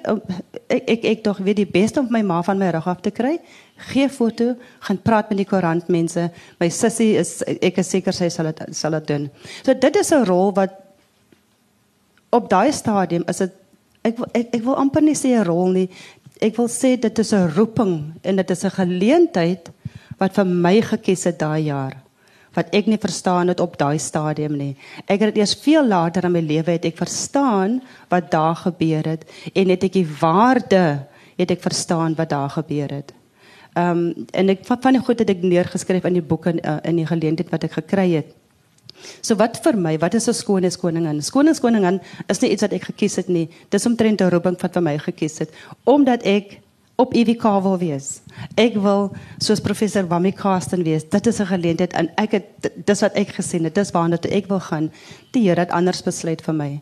[0.70, 3.10] ek ek, ek tog weet die beste om my ma van my rug af te
[3.10, 3.40] kry.
[3.76, 6.30] Gee foto, gaan praat met die koerantmense.
[6.60, 9.30] My sussie is ek is seker sy sal dit sal dit doen.
[9.64, 10.85] So dit is 'n rol wat
[12.36, 13.52] op daai stadium is dit
[14.06, 15.88] ek ek ek wil amper nie sê 'n rol nie.
[16.40, 19.70] Ek wil sê dit is 'n roeping en dit is 'n geleentheid
[20.18, 21.96] wat vir my gekies het daai jaar
[22.56, 24.76] wat ek nie verstaan het op daai stadium nie.
[25.06, 29.26] Ek het eers veel later in my lewe het ek verstaan wat daar gebeur het
[29.52, 31.04] en het ek die waarde
[31.36, 33.12] het ek verstaan wat daar gebeur het.
[33.76, 36.78] Ehm um, en ek van die goed het ek neergeskryf in die boeke in, uh,
[36.82, 38.32] in die geleentheid wat ek gekry het.
[39.20, 41.22] So wat vir my, wat is 'n skoonheidskoningin?
[41.22, 43.48] Skoonheidskoningin is nie iets wat ek gekies het nie.
[43.70, 45.50] Dis omtrent 'n roeping wat vir my gekies het
[45.84, 46.60] omdat ek
[46.96, 48.20] op EWK wil wees.
[48.56, 51.04] Ek wil soos professor Wami Karsten wees.
[51.08, 53.74] Dit is 'n geleentheid en ek het dis wat ek gesien het.
[53.74, 54.90] Dis waarna toe ek wil gaan.
[55.32, 56.80] Die Here het anders besluit vir my.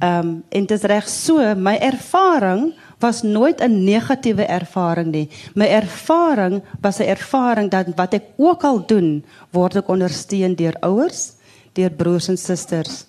[0.00, 5.28] Ehm um, en dit is reg so, my ervaring was nooit 'n negatiewe ervaring nie.
[5.54, 10.76] My ervaring was 'n ervaring dat wat ek ook al doen, word ek ondersteun deur
[10.80, 11.32] ouers,
[11.76, 13.06] deur broers en susters.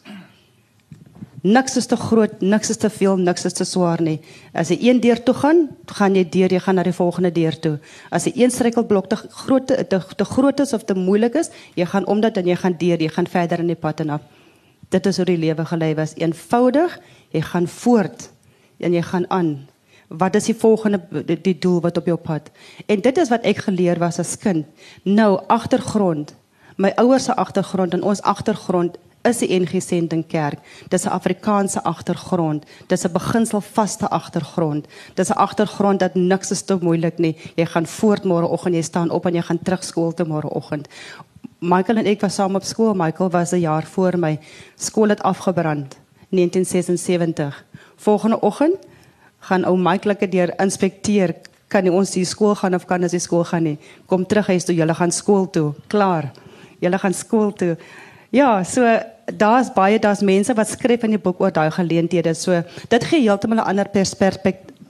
[1.44, 4.22] Niks is te groot, niks is te veel, niks is te swaar nie.
[4.56, 7.58] As jy een deur toe gaan, gaan jy deur, jy gaan na die volgende deur
[7.60, 7.74] toe.
[8.16, 11.84] As jy een struikelblok te groot te, te groot is of te moeilik is, jy
[11.92, 14.24] gaan om dit en jy gaan deur, jy gaan verder in die pad en af.
[14.96, 16.96] Dit is hoe die lewe gelei was, eenvoudig.
[17.36, 18.30] Jy gaan voort
[18.80, 19.52] en jy gaan aan.
[20.14, 22.48] Wat is die volgende die, die doel wat op jou pad?
[22.88, 24.64] En dit is wat ek geleer was as kind.
[25.04, 26.32] Nou agtergrond.
[26.76, 30.60] My ouers se agtergrond en ons agtergrond is die NG Sending Kerk.
[30.90, 32.66] Dis 'n Afrikaanse agtergrond.
[32.88, 34.88] Dis 'n beginselvaste agtergrond.
[35.14, 37.38] Dis 'n agtergrond dat niks is te moeilik nie.
[37.56, 40.88] Jy gaan voort môreoggend, jy staan op en jy gaan terug skool toe môreoggend.
[41.60, 42.94] Michael en ek was saam op skool.
[42.94, 44.40] Michael was 'n jaar voor my.
[44.76, 45.98] Skool het afgebrand
[46.30, 47.66] 1976.
[47.96, 48.76] Volgende oggend
[49.40, 51.36] gaan ou Michael ek deur inspekteer
[51.68, 53.78] kan nie ons die skool gaan of kan ons die skool gaan nie.
[54.06, 55.74] Kom terug huis toe, julle gaan skool toe.
[55.88, 56.32] Klaar.
[56.84, 57.74] Julle gaan skool toe.
[58.34, 58.84] Ja, so
[59.26, 62.34] daar's baie daar's mense wat skryf in die boek oor daai geleenthede.
[62.36, 63.90] So dit gee heeltemal 'n ander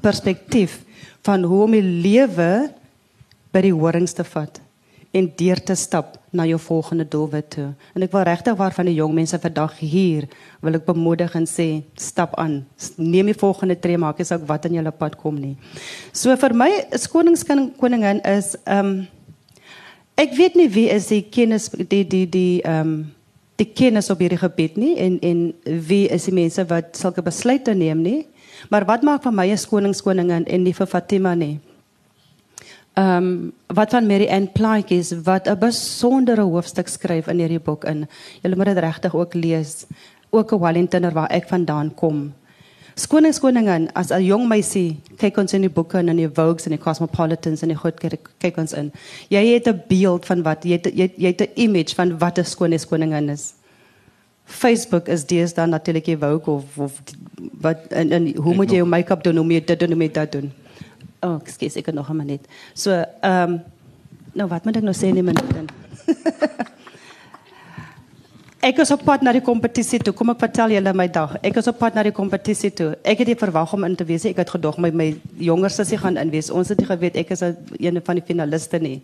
[0.02, 0.80] perspektief
[1.24, 2.72] van hoe om die lewe
[3.52, 4.60] by die horings te vat
[5.14, 7.68] en deur te stap na jou volgende doelwit toe.
[7.94, 10.26] En ek wil regtig waarvan die jong mense vandag hier
[10.66, 11.68] wil ek bemoedig en sê
[12.02, 12.64] stap aan.
[12.98, 15.54] Neem die volgende tree maak as ook wat in julle pad kom nie.
[16.12, 18.96] So vir my is koningskoningin is ehm um,
[20.16, 23.12] ek weet nie wie is die kennis die die die ehm um,
[23.62, 25.42] die kennis op hierdie gebied nie en en
[25.88, 28.26] wie is die mense wat sulke besluite neem nie.
[28.70, 31.60] Maar wat maak van my 'n koningskoningin en nie vir Fatima nie?
[32.94, 37.60] Ehm um, wat van Mary Ann Pike is wat 'n besondere hoofstuk skryf in hierdie
[37.60, 38.08] boek in.
[38.42, 39.86] Julle moet dit regtig ook lees.
[40.30, 42.34] Ook 'n Wellingtoner waar ek vandaan kom.
[42.96, 46.66] Skoning koningin as 'n jong meisie kyk ons in die boeke en in die Vogues
[46.66, 48.92] en die Cosmopolitans en die goed kyk, kyk ons in.
[49.30, 52.46] Jy het 'n beeld van wat jy het, jy het 'n image van wat 'n
[52.46, 53.54] skoning koningin is.
[54.46, 57.02] Facebook is deesdae natuurlik jy Vogue of, of
[57.62, 60.12] wat en, en hoe moet jy jou make-up doen om jy dit doen om jy
[60.12, 60.52] dit doen.
[61.22, 62.46] Oh, ekskuus, ek het nog 'n minuut.
[62.74, 62.92] So,
[63.22, 63.62] ehm um,
[64.34, 65.72] nou wat moet ek nou sê in 'n minuut?
[68.64, 70.14] ek is op pad na die kompetisie toe.
[70.16, 71.36] Kom ek vertel julle my dag.
[71.44, 72.94] Ek is op pad na die kompetisie toe.
[73.04, 74.32] Ek het nie verwag om in te wees nie.
[74.32, 75.10] Ek het gedog my my
[75.50, 76.52] jonger sussie gaan inwees.
[76.54, 79.02] Ons het nie geweet ek is een van die finaliste nie.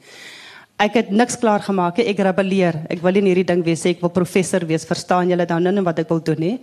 [0.79, 2.07] Ek het niks klaar gemaak nie.
[2.13, 2.79] Ek rebelleer.
[2.89, 3.83] Ek wil nie hierdie ding wees.
[3.89, 4.87] Ek wil professor wees.
[4.87, 6.55] Verstaan julle dan nou wat ek wil doen nie?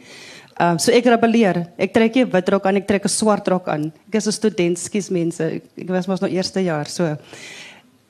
[0.57, 1.67] Ehm um, so ek rebelleer.
[1.77, 3.93] Ek trek nie wit rok aan, ek trek 'n swart rok aan.
[4.09, 5.61] Ek is 'n student, skus mense.
[5.77, 7.17] Ek was mos nog eerste jaar, so.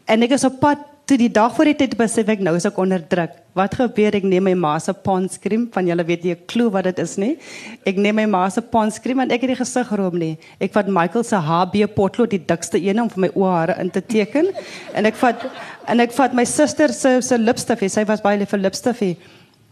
[0.07, 2.65] En ek is op pad toe die dag voor die tyd besef ek nou is
[2.67, 3.37] ek onder druk.
[3.57, 4.17] Wat gebeur?
[4.19, 6.99] Ek neem my ma se pons cream, van julle weet jy 'n klou wat dit
[6.99, 7.39] is nie.
[7.87, 10.37] Ek neem my ma se pons cream en ek het die gesig geroom nie.
[10.61, 13.91] Ek vat Michael se HB potlood, die dikste een om vir my oë hare in
[13.91, 14.51] te teken.
[14.95, 15.47] En ek vat
[15.87, 17.89] en ek vat my suster se se lipstifie.
[17.89, 19.17] Sy was baie lief vir lipstifie.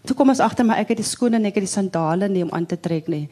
[0.06, 2.44] Toe kom ons agter maar ek het die skoene en ek het die sandale nie
[2.44, 3.28] om aan te trek nie.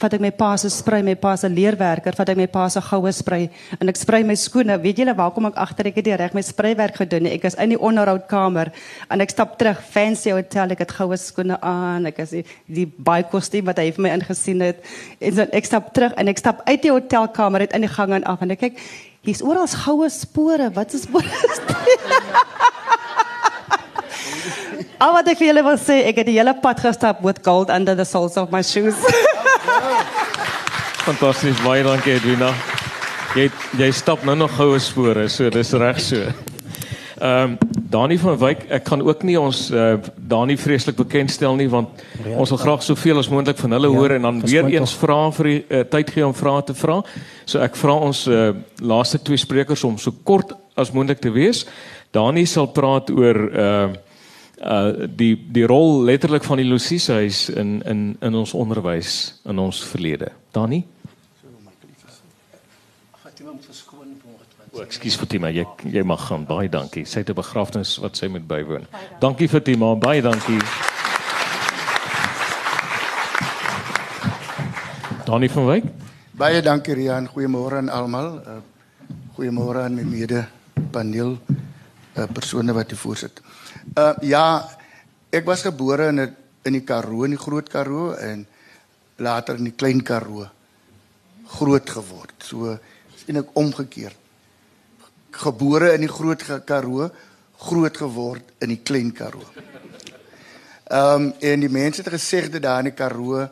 [0.00, 2.80] Vat ek my pa se sprei, my pa se leerwerker, vat ek my pa se
[2.84, 4.76] goue sprei en ek sprei my skoene.
[4.82, 7.28] Weet julle waar kom ek agter ek het die reg my spreiwerk gedoen.
[7.30, 8.72] Ek is in die onderhoudkamer
[9.10, 12.08] en ek stap terug fancy hotel ek het goue skoene aan.
[12.10, 12.44] Ek is die,
[12.80, 14.82] die baie kostuum wat hy vir my ingesien het.
[15.20, 18.16] En so ek stap terug en ek stap uit die hotelkamer uit in die gang
[18.18, 18.82] en af en ek kyk
[19.26, 20.70] hier's oral goue spore.
[20.74, 21.28] Wat is spore?
[25.00, 27.72] Al wat ek vir julle wil sê, ek het die hele pad gestap met gold
[27.72, 29.00] under the soles of my shoes.
[31.04, 32.52] Fantasties, baie dankie Edwina.
[33.34, 33.48] Jy
[33.78, 36.30] jy stap nou nog goue spore, so dis reg so.
[37.20, 37.58] Ehm um,
[37.90, 42.36] Dani van Wyk, ek kan ook nie ons uh, Dani vreeslik bekendstel nie want ja,
[42.38, 45.16] ons wil graag soveel as moontlik van hulle ja, hoor en dan weer eens vra
[45.34, 47.00] vir die uh, tyd gee om vrae te vra.
[47.50, 51.64] So ek vra ons uh, laaste twee sprekers om so kort as moontlik te wees.
[52.14, 53.90] Dani sal praat oor uh
[54.60, 59.84] uh die die rol letterlik van die Lucieshuis in in in ons onderwys in ons
[59.84, 60.32] verlede.
[60.52, 60.84] Dani?
[64.80, 66.44] Ekskuus Fatima, jy jy mag gaan.
[66.46, 67.04] Baie dankie.
[67.04, 68.86] Sy het 'n begrafnis wat sy moet bywoon.
[69.20, 70.60] Dankie Fatima, baie dankie.
[75.24, 75.84] Dani van Wyk?
[76.32, 77.28] Baie dankie Rian.
[77.28, 78.40] Goeiemôre aan almal.
[78.46, 78.60] Uh,
[79.36, 80.46] Goeiemôre aan my mede
[80.90, 81.38] paneel
[82.16, 83.40] uh, persone wat hier voorsit.
[83.40, 83.69] Uh
[84.22, 84.68] ja,
[85.30, 88.46] ek was gebore in 'n in die Karoo, in die Groot Karoo en
[89.16, 90.46] later in die Klein Karoo
[91.50, 92.34] groot geword.
[92.44, 92.74] So
[93.14, 94.16] is eintlik omgekeerd.
[95.30, 97.10] Gebore in die Groot Karoo,
[97.60, 99.46] groot geword in die Klein Karoo.
[100.90, 103.44] Ehm um, en die mense het gesê dat daar in die Karoo,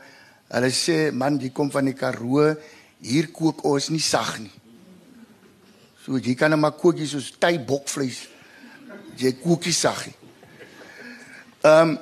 [0.49, 2.49] hulle sê man, jy kom van die Karoo,
[3.05, 4.55] hier kook ons nie sag nie.
[6.03, 8.25] So jy kan net maar koekies soos tyd bokvleis.
[9.19, 10.18] Jy koekies saggie.
[11.61, 11.99] Ehm um,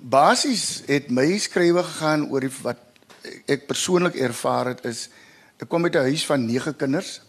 [0.00, 2.78] basies het my skrywe gegaan oor die, wat
[3.44, 5.10] ek persoonlik ervaar het is
[5.60, 7.20] ek kom uit 'n huis van 9 kinders.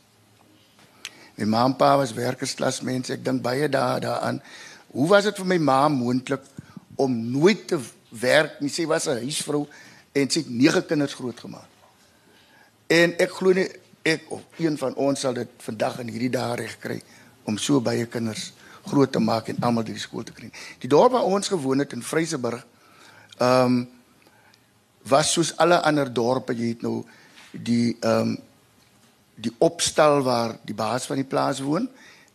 [1.36, 3.14] My ma en pa was werkersklasmense.
[3.14, 4.41] Ek dink baie daar daaraan.
[4.91, 6.41] Hoe was dit vir my ma moontlik
[6.95, 7.80] om nooit te
[8.10, 8.70] werk nie?
[8.70, 9.68] Sy was 'n huisvrou
[10.12, 11.68] en sy het 9 kinders grootgemaak.
[12.88, 13.70] En ek glo nie
[14.04, 17.02] ek of een van ons sal dit vandag in hierdie dae reg kry
[17.43, 18.54] om so baie kinders
[18.86, 20.51] groot te maak en almal by die skool te kry.
[20.79, 22.65] Die dorp waar ons gewoon het in Vryseburg,
[23.38, 23.89] ehm um,
[25.09, 27.03] was soos alle ander dorpe, jy het nou
[27.51, 28.38] die ehm um,
[29.41, 31.88] die opstal waar die baas van die plaas woon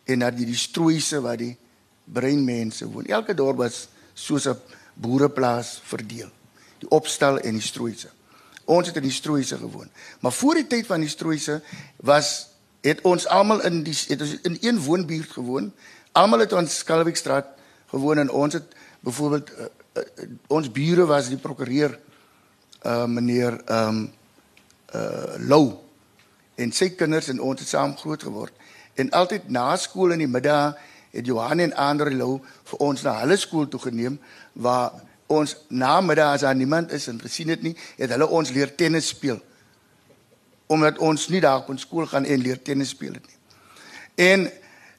[0.05, 1.57] en dan die, die strooise waar die
[2.05, 3.07] breinmense woon.
[3.07, 4.59] Elke dorp was soos 'n
[4.95, 6.31] boereplaas verdeel.
[6.79, 8.11] Die opstal en die strooise.
[8.65, 9.89] Ons het in die strooise gewoon.
[10.21, 11.63] Maar voor die tyd van die strooise
[11.97, 12.49] was
[12.81, 15.73] het ons almal in die het ons in een woonbuurt gewoon.
[16.17, 17.49] Almal het ons Skalwiekstraat
[17.93, 19.67] gewoon en ons het byvoorbeeld uh,
[20.01, 21.99] uh, ons bure was die prokureur
[22.87, 24.01] uh meneer ehm um,
[24.95, 25.77] uh Lou
[26.57, 28.53] en sy kinders en ons het saam groot geword.
[28.95, 30.79] En altyd na skool in die middag
[31.13, 32.41] het Johan en Andre Lou
[32.71, 34.17] vir ons na hulle skool toe geneem
[34.53, 34.97] waar
[35.27, 39.13] ons namiddag as daar niemand is en gesien het nie, het hulle ons leer tennis
[39.13, 39.41] speel.
[40.67, 43.39] Omdat ons nie daar kon skool gaan en leer tennis speel het nie.
[44.17, 44.49] En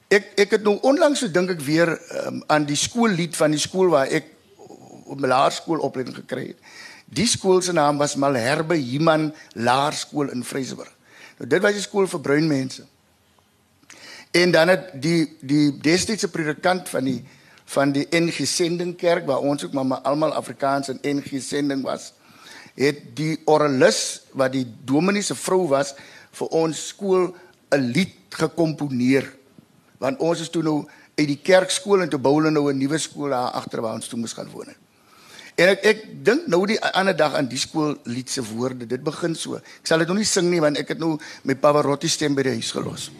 [0.08, 1.94] ek ek het nou onlangs so dink ek weer
[2.26, 4.34] um, aan die skoollied van die skool waar ek
[5.08, 6.60] op my laerskool opleiding gekry het.
[7.08, 10.92] Die skool se naam was Malherbe Human Laerskool in Vryseburg.
[11.38, 12.84] Nou dit was 'n skool vir bruin mense.
[14.30, 17.24] En dan het die die destydse predikant van die
[17.64, 22.12] van die NG Sending Kerk waar ons ook maar almal Afrikaans en NG Sending was,
[22.74, 25.94] het die oralis wat die dominee se vrou was
[26.32, 27.34] vir ons skool
[27.70, 29.37] 'n lied gekomponeer.
[29.98, 30.82] Want ons is toe nou
[31.18, 34.08] uit die kerkskool en toe bou hulle nou 'n nuwe skool daar agter waar ons
[34.08, 34.66] toe moes gaan woon.
[34.66, 34.76] Het.
[35.58, 38.86] En ek ek dink nou die ander dag aan die skool lied se woorde.
[38.86, 39.56] Dit begin so.
[39.56, 42.42] Ek sal dit nog nie sing nie want ek het nou my Pavarotti stem by
[42.46, 43.10] die huis gelos.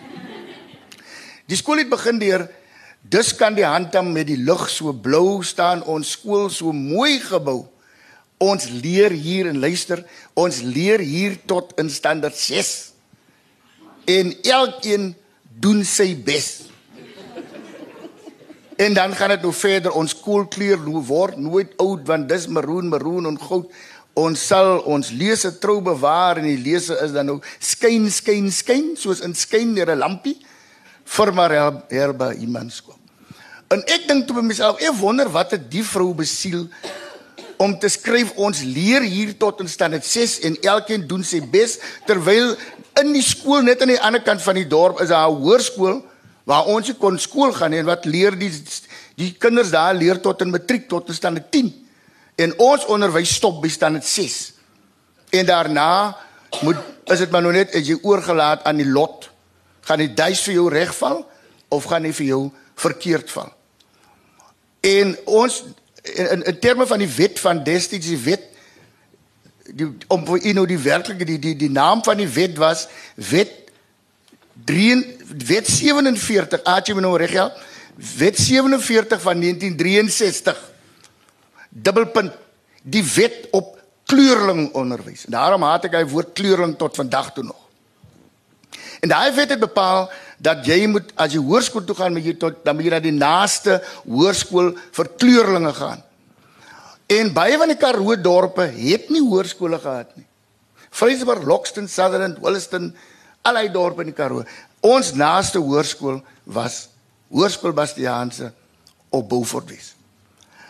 [1.50, 2.48] Die skool het begin deur
[3.02, 7.66] dus kan die handam met die lug so blou staan ons skool so mooi gebou.
[8.38, 10.04] Ons leer hier en luister.
[10.38, 12.92] Ons leer hier tot in standaard 6.
[14.06, 15.10] En elkeen
[15.42, 16.67] doen sy bes.
[18.78, 23.26] En dan gaan dit nou verder ons koelkleur word nooit oud want dis maroon maroon
[23.26, 23.72] en goud.
[24.14, 28.92] Ons sal ons lese trou bewaar en die lese is dan nou skyn skyn skyn
[28.98, 30.36] soos in skyn deur 'n lampie
[31.04, 31.54] vir maar
[31.90, 32.98] herbe iemand skop.
[33.68, 36.68] En ek dink toe by myself, ek wonder wat het die vrou besiel
[37.56, 41.78] om te skryf ons leer hier tot in stand 6 en elkeen doen sy bes
[42.06, 42.54] terwyl
[43.02, 45.98] in die skool net aan die ander kant van die dorp is daar 'n hoërskool
[46.48, 48.50] waar ons kon skool gaan en wat leer die
[49.20, 51.68] die kinders daar leer tot in matriek tot in stand 10
[52.44, 54.38] en ons onderwys stop by stand 6
[55.36, 55.90] en daarna
[56.64, 56.80] moet
[57.12, 59.28] is dit maar nou net as jy oorgelaat aan die lot
[59.88, 61.20] gaan die duis vir jou regval
[61.74, 62.42] of gaan hy vir jou
[62.80, 63.52] verkeerd val
[64.88, 65.62] en ons
[66.14, 68.48] in, in terme van die wet van destyds die wet
[69.68, 72.88] die om vir u nou die werklike die die die naam van die wet was
[73.28, 73.67] wet
[74.64, 77.52] 3 wet 47 aatjie nou reg ja.
[78.18, 80.58] Wet 47 van 1963
[81.68, 82.32] dubbelpunt
[82.82, 83.76] die wet op
[84.08, 87.58] kleurling onderwys daarom haat ek hy woord kleurling tot vandag toe nog.
[89.02, 90.08] En daai wet het bepaal
[90.42, 93.02] dat jy moet as jy hoërskool toe gaan moet jy tot dan moet jy na
[93.02, 96.02] die naaste hoërskool vir kleurlinge gaan.
[97.08, 100.26] En baie van die Karoo dorpe het nie hoërskole gehad nie.
[100.90, 102.90] Vryburg, Lockston, Sutherland, Williston,
[103.42, 104.44] allei dorpe in die Karoo.
[104.80, 106.88] Ons naaste hoërskool was
[107.28, 108.52] Hoërskool Bastiaanse
[109.12, 109.94] op Beaufortwes.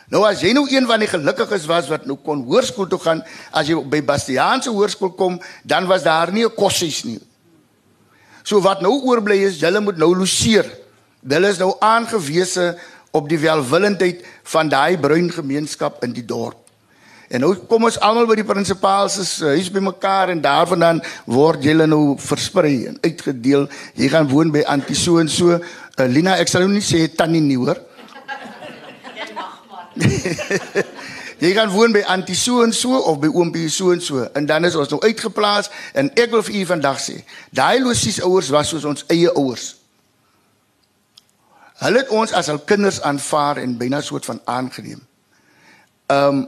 [0.09, 3.23] Nou as jy nou een van die gelukkiges was wat nou kon hoërskool toe gaan,
[3.53, 7.21] as jy by Bastiaanse hoërskool kom, dan was daar nie 'n kossies nie.
[8.43, 10.65] So wat nou oorbly is, julle moet nou loseer.
[11.29, 12.79] Hulle is nou aangewese
[13.13, 16.68] op die welwillendheid van daai bruin gemeenskap in die dorp.
[17.29, 21.85] En nou kom ons almal by die prinsipaal se huis bymekaar en daarvandaan word julle
[21.87, 23.67] nou versprei en uitgedeel.
[24.01, 25.59] Jy gaan woon by Antie so en so.
[25.59, 27.83] Uh, Lina, ek sal nou nie sê tannie nie hoor.
[31.45, 34.49] jy gaan woon by Antie so en so of by oompie so en so en
[34.49, 35.69] dan is ons nou uitgeplaas
[35.99, 37.21] en ek wil vir u vandag sê,
[37.53, 39.75] daai losies ouers was soos ons eie ouers.
[41.83, 45.03] Hulle het ons as hul kinders aanvaar en byna soort van aangeneem.
[46.09, 46.47] Ehm um,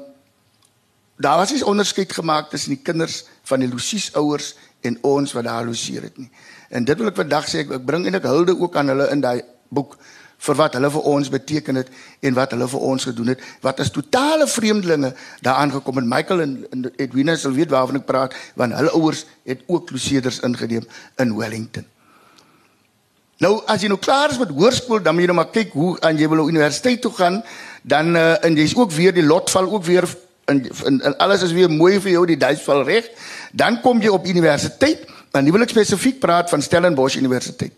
[1.20, 5.44] daar was nie onderskeid gemaak tussen die kinders van die Lucies ouers en ons wat
[5.44, 6.30] daar loseer het nie.
[6.70, 9.20] En dit wil ek vandag sê ek, ek bring eintlik hulde ook aan hulle in
[9.20, 9.98] daai boek
[10.40, 11.90] vir wat hulle vir ons beteken het
[12.24, 15.12] en wat hulle vir ons gedoen het wat as totale vreemdelinge
[15.44, 19.26] daaraan gekom het Michael en, en Edwina sal weet waarvan ek praat want hulle ouers
[19.48, 20.86] het ook Crusaders ingeneem
[21.20, 21.84] in Wellington
[23.40, 25.92] Nou as jy nou klaar is met hoërskool dan moet jy nou maar kyk hoe
[26.04, 27.40] aan jy wil universiteit toe gaan
[27.82, 30.08] dan uh, en jy's ook weer die lot val ook weer
[30.50, 33.08] en, en, en alles is weer mooi vir jou die duis val reg
[33.52, 37.76] dan kom jy op universiteit en nie wil ek spesifiek praat van Stellenbosch Universiteit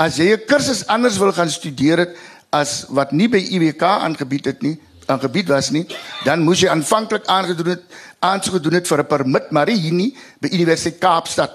[0.00, 2.16] As jy 'n kursus anders wil gaan studeer het
[2.50, 5.84] as wat nie by IWK aangebied het nie, aangebied was nie,
[6.24, 7.82] dan moes jy aanvanklik aangedoen het
[8.18, 11.52] aansoek gedoen het vir 'n permit, maar hier nie by Universiteit Kaapstad.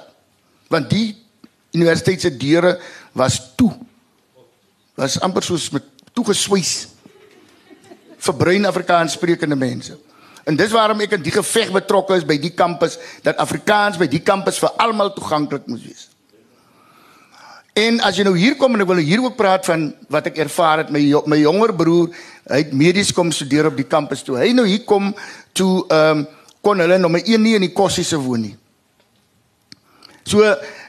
[0.69, 1.15] Want die
[1.73, 2.79] universiteit se deure
[3.13, 3.73] was toe.
[4.95, 5.83] Was amper soos met
[6.13, 6.87] toegeswys
[8.17, 9.97] vir bruin Afrikaans sprekende mense.
[10.45, 14.07] En dis waarom ek in die geveg betrokke is by die kampus dat Afrikaans by
[14.09, 16.09] die kampus vir almal toeganklik moet wees.
[17.75, 20.37] En as jy nou hier kom en ek wil hier ook praat van wat ek
[20.45, 22.13] ervaar het my my jonger broer,
[22.47, 24.37] hy het medies kom studeer op die kampus toe.
[24.39, 25.11] Hy nou hier kom
[25.51, 26.27] toe ehm um,
[26.65, 28.55] kon hulle nommer 1 nie in die kossiese woon nie.
[30.25, 30.41] So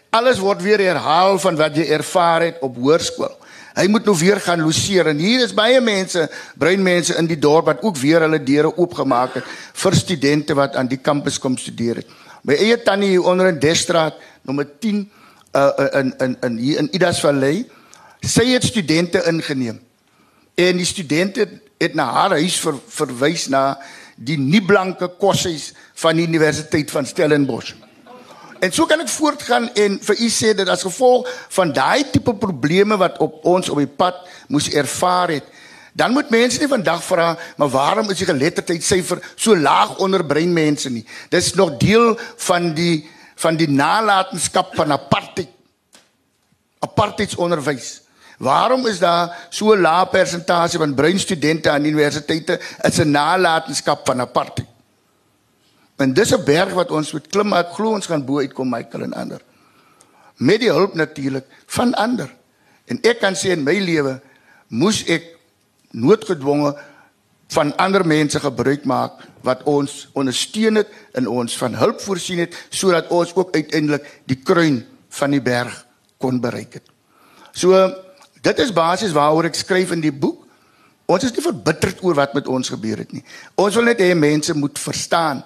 [0.09, 3.35] alles word weer herhaal van wat jy ervaar het op hoërskool.
[3.77, 6.23] Hy moet nou weer gaan loseer en hier is baie mense,
[6.57, 9.51] bruin mense in die dorp wat ook weer hulle deure oopgemaak het
[9.83, 12.15] vir studente wat aan die kampus kom studeer het.
[12.47, 14.17] My eie tannie hier onder in Destraat
[14.49, 15.05] nommer 10
[15.53, 15.71] uh,
[16.01, 17.67] in in in hier in Idas Vallei.
[18.25, 19.81] Sy het studente ingeneem.
[20.57, 21.45] En die studente
[21.79, 23.77] het na haar huis ver, verwys na
[24.17, 27.75] die nie blanke koshuis van die Universiteit van Stellenbosch.
[28.61, 31.29] En so kan ek voortgaan en vir u sê dat as gevolg
[31.59, 35.45] van daai tipe probleme wat op ons op die pad moes ervaar het,
[35.97, 40.91] dan moet mense nie vandag vra, maar waarom is die geletterdheidsyfer so laag onder breinmense
[40.93, 41.07] nie?
[41.33, 45.51] Dis nog deel van die van die nalatenskap van apartheid.
[46.81, 48.01] Apartheidsonderwys.
[48.41, 52.61] Waarom is daar so lae persentasie van bruin studente aan universiteite?
[52.83, 54.69] Dit's 'n nalatenskap van apartheid.
[55.97, 59.03] En dis 'n berg wat ons moet klim, ek glo ons gaan bo uitkom, Michael
[59.03, 59.41] en ander.
[60.37, 62.35] Met die hulp natuurlik van ander.
[62.85, 64.21] En ek kan sê in my lewe
[64.69, 65.37] moes ek
[65.91, 66.77] noodgedwonge
[67.49, 72.55] van ander mense gebruik maak wat ons ondersteun het en ons van hulp voorsien het
[72.69, 75.87] sodat ons ook uiteindelik die kruin van die berg
[76.19, 76.91] kon bereik het.
[77.53, 77.73] So
[78.43, 80.43] dit is basies waaroor ek skryf in die boek.
[81.07, 83.23] Ons is nie verbitterd oor wat met ons gebeur het nie.
[83.55, 85.45] Ons wil net hê mense moet verstaan.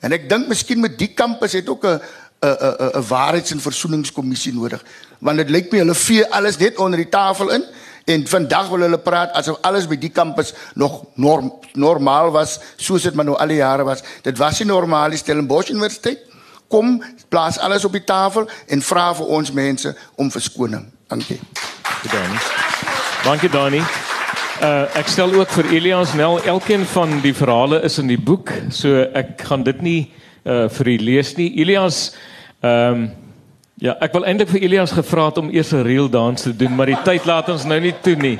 [0.00, 2.00] En ek dink miskien met die kampus het ook 'n
[2.40, 4.84] 'n 'n 'n waarheids- en versoeningskommissie nodig.
[5.18, 7.64] Want dit lyk my hulle vee alles net onder die tafel in
[8.04, 13.06] En vandag wil hulle praat asof alles by die kampus nog norm, normaal was, soos
[13.06, 14.02] dit maar nou al die jare was.
[14.26, 16.26] Dit was nie normaal die Stellenbosch Universiteit.
[16.70, 16.98] Kom,
[17.28, 20.86] plaas alles op die tafel en vra vir ons mense om verskoning.
[21.10, 21.40] Dankie.
[21.82, 22.46] Dankie Dani.
[23.24, 24.09] Dankie Dani.
[24.60, 28.52] Uh ek stel ook vir Elias Nel, elkeen van die verhale is in die boek,
[28.68, 30.00] so ek gaan dit nie
[30.44, 31.48] uh vir u lees nie.
[31.62, 32.10] Elias
[32.60, 33.10] ehm um,
[33.80, 36.74] Ja, ek wil eintlik vir Elias gevra het om eers 'n reel dans te doen,
[36.76, 38.38] maar die tyd laat ons nou nie toe nie.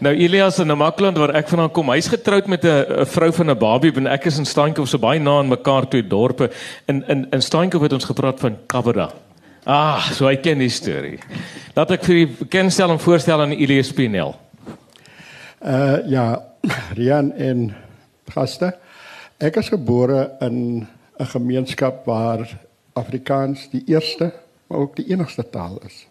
[0.00, 3.58] Nou Elias in Namakland waar ek vandaan kom, hy's getroud met 'n vrou van 'n
[3.58, 6.50] babie en ek is in Steenkop so baie na aan mekaar twee dorpe.
[6.86, 9.12] In in in Steenkop het ons gepraat van Kabera.
[9.66, 11.18] Ah, so hy ken die storie.
[11.74, 14.47] Laat ek vir u kenstel en voorstel aan Elias Pinel.
[15.58, 16.42] Uh ja,
[16.98, 17.72] Rian en
[18.30, 18.72] gaste.
[19.38, 20.86] Ek is gebore in
[21.18, 22.46] 'n gemeenskap waar
[22.92, 24.32] Afrikaans die eerste
[24.68, 26.06] maar ook die enigste taal is.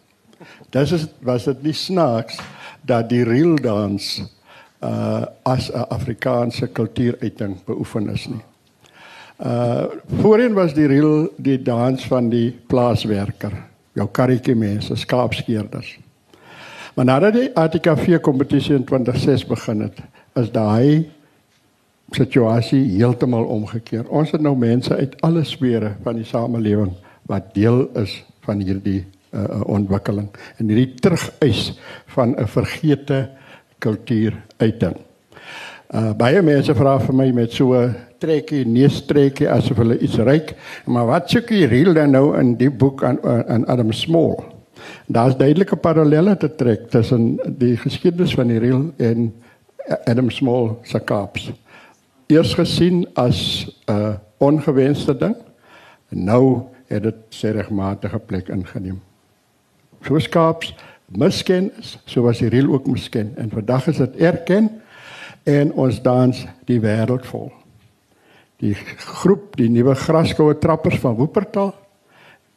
[0.70, 2.39] Dis is was dit nie snaaks
[2.82, 4.24] dat die reel dans
[4.84, 8.43] uh as 'n Afrikaanse kultuuruiting beoefen is nie.
[9.38, 9.86] Uh
[10.22, 13.54] voorheen was die reel die dans van die plaaswerker,
[13.93, 15.98] jou karretjie mense, skaapskeerders.
[16.98, 20.00] Maar nadat die ATKV kompetisie in 2006 begin het,
[20.34, 21.06] is daai
[22.10, 24.08] situasie heeltemal omgekeer.
[24.10, 26.95] Ons het nou mense uit alle sfere van die samelewing
[27.30, 28.16] wat deel is
[28.48, 31.76] van hierdie uh, ontwikkeling en hierdie terugeis
[32.16, 33.30] van 'n vergete
[33.78, 34.98] kultuur uiting.
[35.93, 40.56] Uh baie mense vra vir my met so 'n trekkie, neustrekkie asof hulle iets ryk,
[40.86, 44.57] maar wat soek jy reël dan nou in die boek aan aan Adam Small?
[45.07, 49.34] Daar's duidelike parallelle te trek tussen die geskiedenis van die reël en
[50.05, 51.51] Adam Small se kaps.
[52.28, 55.36] Eers gesien as 'n uh, ongewenste ding,
[56.09, 59.01] nou het dit sy regmatige plek ingeneem.
[60.01, 60.75] So skaaps
[61.05, 64.69] misken is, so was die reël ook misken en vandag is dit erken
[65.43, 67.51] en ons dans die wêreld vol.
[68.57, 71.73] Die groep, die nuwe graskoue trappers van Woopertal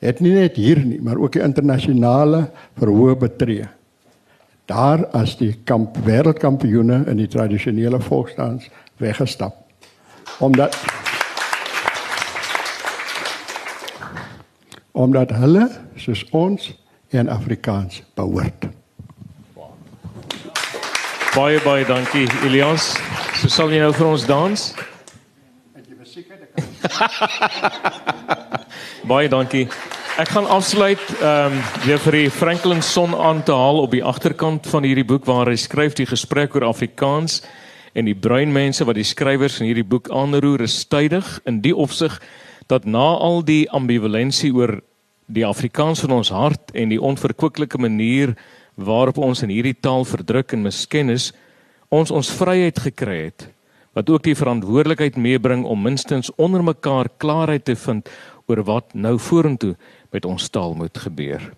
[0.00, 2.46] het nie net hier nie, maar ook die internasionale
[2.80, 3.68] verhoë betree.
[4.70, 8.68] daar as die kamp wêreldkampioene in die tradisionele volksdans
[9.02, 9.56] weggestap.
[10.38, 10.76] Omdat
[14.92, 16.78] omdat hulle soos ons
[17.08, 18.68] in Afrikaans behoort.
[21.34, 22.94] Baie baie dankie Elias.
[23.40, 24.74] So sal jy nou vir ons dans?
[29.12, 29.68] baie dankie.
[30.20, 34.02] Ek gaan afsluit ehm um, weer vir die Franklin son aan te haal op die
[34.04, 37.38] agterkant van hierdie boek waar hy skryf die gesprek oor Afrikaans
[37.96, 41.72] en die bruin mense wat die skrywers in hierdie boek aanroer is tydig in die
[41.72, 42.18] opsig
[42.68, 44.82] dat na al die ambivalensie oor
[45.24, 48.34] die Afrikaans van ons hart en die onverkwikkelike manier
[48.76, 51.30] waarop ons in hierdie taal verdruk en misken is,
[51.88, 53.48] ons ons vryheid gekry het
[53.96, 58.12] wat ook die verantwoordelikheid meebring om minstens onder mekaar klaarheid te vind
[58.50, 59.74] oor wat nou vorentoe
[60.10, 61.52] met ons taal moet gebeur.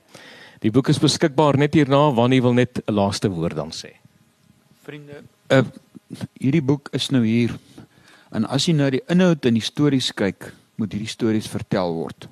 [0.62, 3.96] Die boek is beskikbaar net hierna wanneer jy wil net 'n laaste woord dan sê.
[4.82, 5.62] Vriende, uh,
[6.38, 7.58] hierdie boek is nou hier.
[8.30, 12.28] En as jy na die inhoud en die stories kyk, moet hierdie stories vertel word.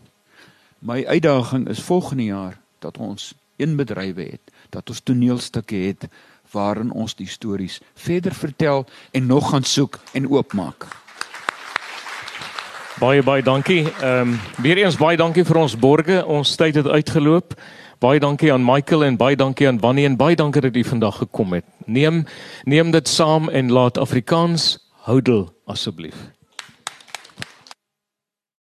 [0.78, 6.08] My uitdaging is volgende jaar dat ons een bedrywe het, dat ons toneelstukke het
[6.50, 10.99] waarin ons die stories verder vertel en nog gaan soek en oopmaak.
[13.00, 13.86] Baie baie dankie.
[14.02, 16.18] Ehm um, weer eens baie dankie vir ons borge.
[16.26, 17.54] Ons tyd het uitgeloop.
[17.98, 21.16] Baie dankie aan Michael en baie dankie aan Wannie en baie dankie dat jy vandag
[21.22, 21.64] gekom het.
[21.86, 22.26] Neem
[22.64, 24.76] neem dit saam en laat Afrikaans
[25.08, 26.39] houdel asseblief.